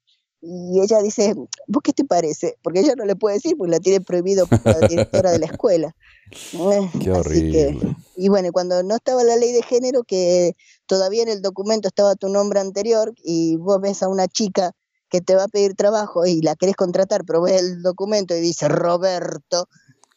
[0.43, 1.35] Y ella dice,
[1.67, 2.57] ¿vos qué te parece?
[2.63, 5.45] Porque ella no le puede decir, porque la tiene prohibido por la directora de la
[5.45, 5.95] escuela.
[6.53, 7.77] Eh, qué horrible.
[8.15, 10.55] y bueno, cuando no estaba la ley de género, que
[10.85, 14.71] todavía en el documento estaba tu nombre anterior, y vos ves a una chica
[15.09, 18.39] que te va a pedir trabajo y la querés contratar, pero ves el documento y
[18.39, 19.67] dice Roberto,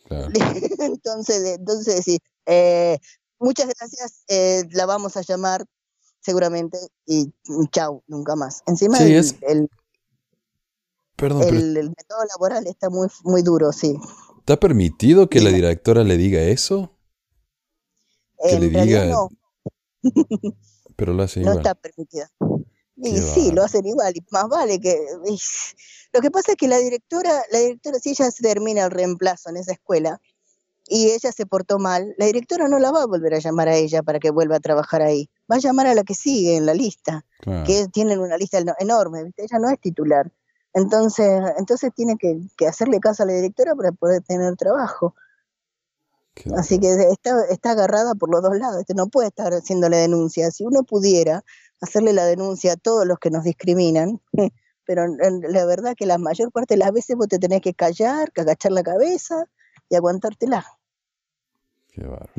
[0.81, 2.99] entonces, entonces sí, eh,
[3.39, 5.65] muchas gracias, eh, la vamos a llamar
[6.21, 7.33] seguramente y
[7.71, 8.63] chau, nunca más.
[8.67, 9.69] Encima el, el,
[11.17, 13.97] Perdón, el, método laboral está muy, muy duro, sí.
[14.39, 16.99] ¿Está permitido que la directora le diga eso?
[18.43, 19.07] Que le diga...
[19.07, 19.29] No.
[20.97, 21.55] Pero lo hace igual.
[21.55, 22.27] No está permitido.
[22.97, 24.97] Y sí, lo hacen igual, y más vale que...
[26.13, 29.51] Lo que pasa es que la directora, la directora, si ella se termina el reemplazo
[29.51, 30.21] en esa escuela
[30.87, 33.75] y ella se portó mal, la directora no la va a volver a llamar a
[33.75, 35.29] ella para que vuelva a trabajar ahí.
[35.51, 37.25] Va a llamar a la que sigue en la lista,
[37.67, 40.31] que tienen una lista enorme, ella no es titular.
[40.73, 45.15] Entonces, entonces tiene que, hacerle caso a la directora para poder tener trabajo.
[46.57, 50.51] Así que está, está agarrada por los dos lados, no puede estar haciéndole denuncia.
[50.51, 51.45] Si uno pudiera
[51.85, 54.21] hacerle la denuncia a todos los que nos discriminan,
[54.87, 58.33] pero la verdad que la mayor parte de las veces vos te tenés que callar,
[58.33, 59.45] que agachar la cabeza
[59.89, 60.67] y aguantártela.
[61.93, 62.33] Qué barro.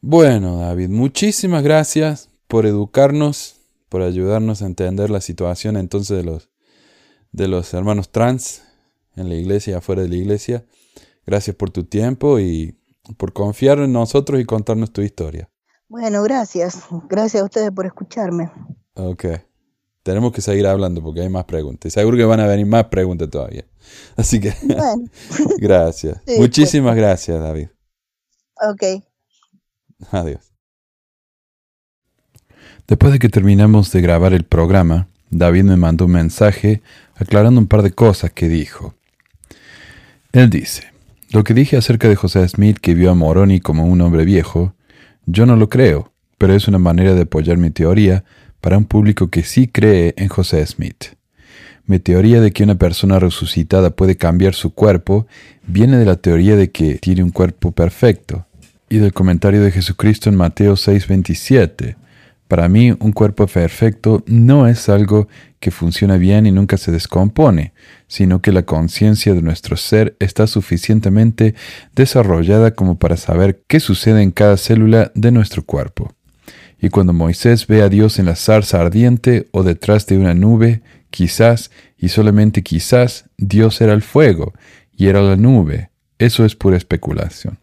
[0.00, 3.56] Bueno, David, muchísimas gracias por educarnos,
[3.88, 6.50] por ayudarnos a entender la situación entonces de los,
[7.32, 8.62] de los hermanos trans
[9.16, 10.64] en la iglesia y afuera de la iglesia.
[11.26, 12.76] Gracias por tu tiempo y
[13.16, 15.50] por confiar en nosotros y contarnos tu historia.
[15.90, 16.84] Bueno, gracias.
[17.08, 18.48] Gracias a ustedes por escucharme.
[18.94, 19.24] Ok.
[20.04, 21.92] Tenemos que seguir hablando porque hay más preguntas.
[21.92, 23.64] Seguro que van a venir más preguntas todavía.
[24.16, 25.04] Así que, bueno.
[25.58, 26.22] gracias.
[26.24, 26.38] Pues.
[26.38, 27.70] Muchísimas gracias, David.
[28.70, 29.02] Ok.
[30.12, 30.52] Adiós.
[32.86, 36.82] Después de que terminamos de grabar el programa, David me mandó un mensaje
[37.16, 38.94] aclarando un par de cosas que dijo.
[40.30, 40.84] Él dice,
[41.30, 44.72] lo que dije acerca de José Smith que vio a Moroni como un hombre viejo,
[45.32, 48.24] yo no lo creo, pero es una manera de apoyar mi teoría
[48.60, 51.14] para un público que sí cree en José Smith.
[51.86, 55.26] Mi teoría de que una persona resucitada puede cambiar su cuerpo
[55.66, 58.46] viene de la teoría de que tiene un cuerpo perfecto
[58.88, 61.96] y del comentario de Jesucristo en Mateo 6:27.
[62.50, 65.28] Para mí, un cuerpo perfecto no es algo
[65.60, 67.74] que funciona bien y nunca se descompone,
[68.08, 71.54] sino que la conciencia de nuestro ser está suficientemente
[71.94, 76.12] desarrollada como para saber qué sucede en cada célula de nuestro cuerpo.
[76.80, 80.82] Y cuando Moisés ve a Dios en la zarza ardiente o detrás de una nube,
[81.10, 84.54] Quizás, y solamente quizás, Dios era el fuego
[84.96, 85.90] y era la nube.
[86.18, 87.58] Eso es pura especulación.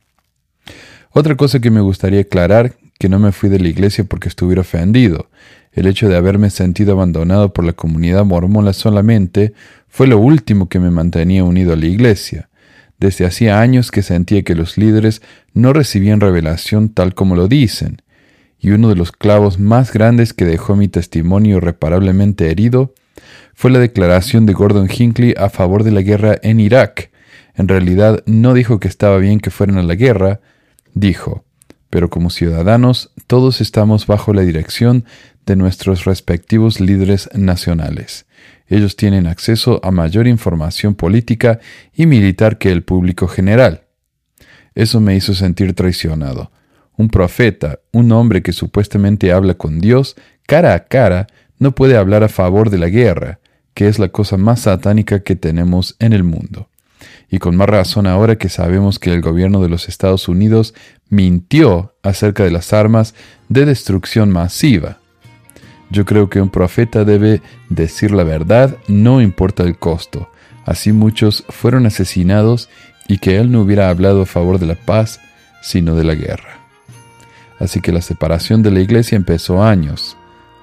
[1.11, 4.61] Otra cosa que me gustaría aclarar, que no me fui de la iglesia porque estuviera
[4.61, 5.29] ofendido.
[5.71, 9.53] El hecho de haberme sentido abandonado por la comunidad mormona solamente
[9.87, 12.49] fue lo último que me mantenía unido a la iglesia.
[12.99, 15.21] Desde hacía años que sentía que los líderes
[15.53, 18.01] no recibían revelación tal como lo dicen,
[18.59, 22.93] y uno de los clavos más grandes que dejó mi testimonio irreparablemente herido
[23.53, 27.11] fue la declaración de Gordon Hinckley a favor de la guerra en Irak.
[27.55, 30.41] En realidad no dijo que estaba bien que fueran a la guerra,
[30.93, 31.43] dijo,
[31.89, 35.05] pero como ciudadanos todos estamos bajo la dirección
[35.45, 38.25] de nuestros respectivos líderes nacionales.
[38.67, 41.59] Ellos tienen acceso a mayor información política
[41.93, 43.83] y militar que el público general.
[44.75, 46.51] Eso me hizo sentir traicionado.
[46.97, 50.15] Un profeta, un hombre que supuestamente habla con Dios
[50.45, 51.27] cara a cara,
[51.59, 53.39] no puede hablar a favor de la guerra,
[53.73, 56.69] que es la cosa más satánica que tenemos en el mundo
[57.29, 60.73] y con más razón ahora que sabemos que el gobierno de los Estados Unidos
[61.09, 63.15] mintió acerca de las armas
[63.49, 64.99] de destrucción masiva.
[65.89, 70.29] Yo creo que un profeta debe decir la verdad, no importa el costo.
[70.65, 72.69] Así muchos fueron asesinados
[73.07, 75.21] y que él no hubiera hablado a favor de la paz,
[75.61, 76.59] sino de la guerra.
[77.59, 80.17] Así que la separación de la iglesia empezó años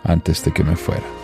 [0.05, 1.24] antes de que me fuera.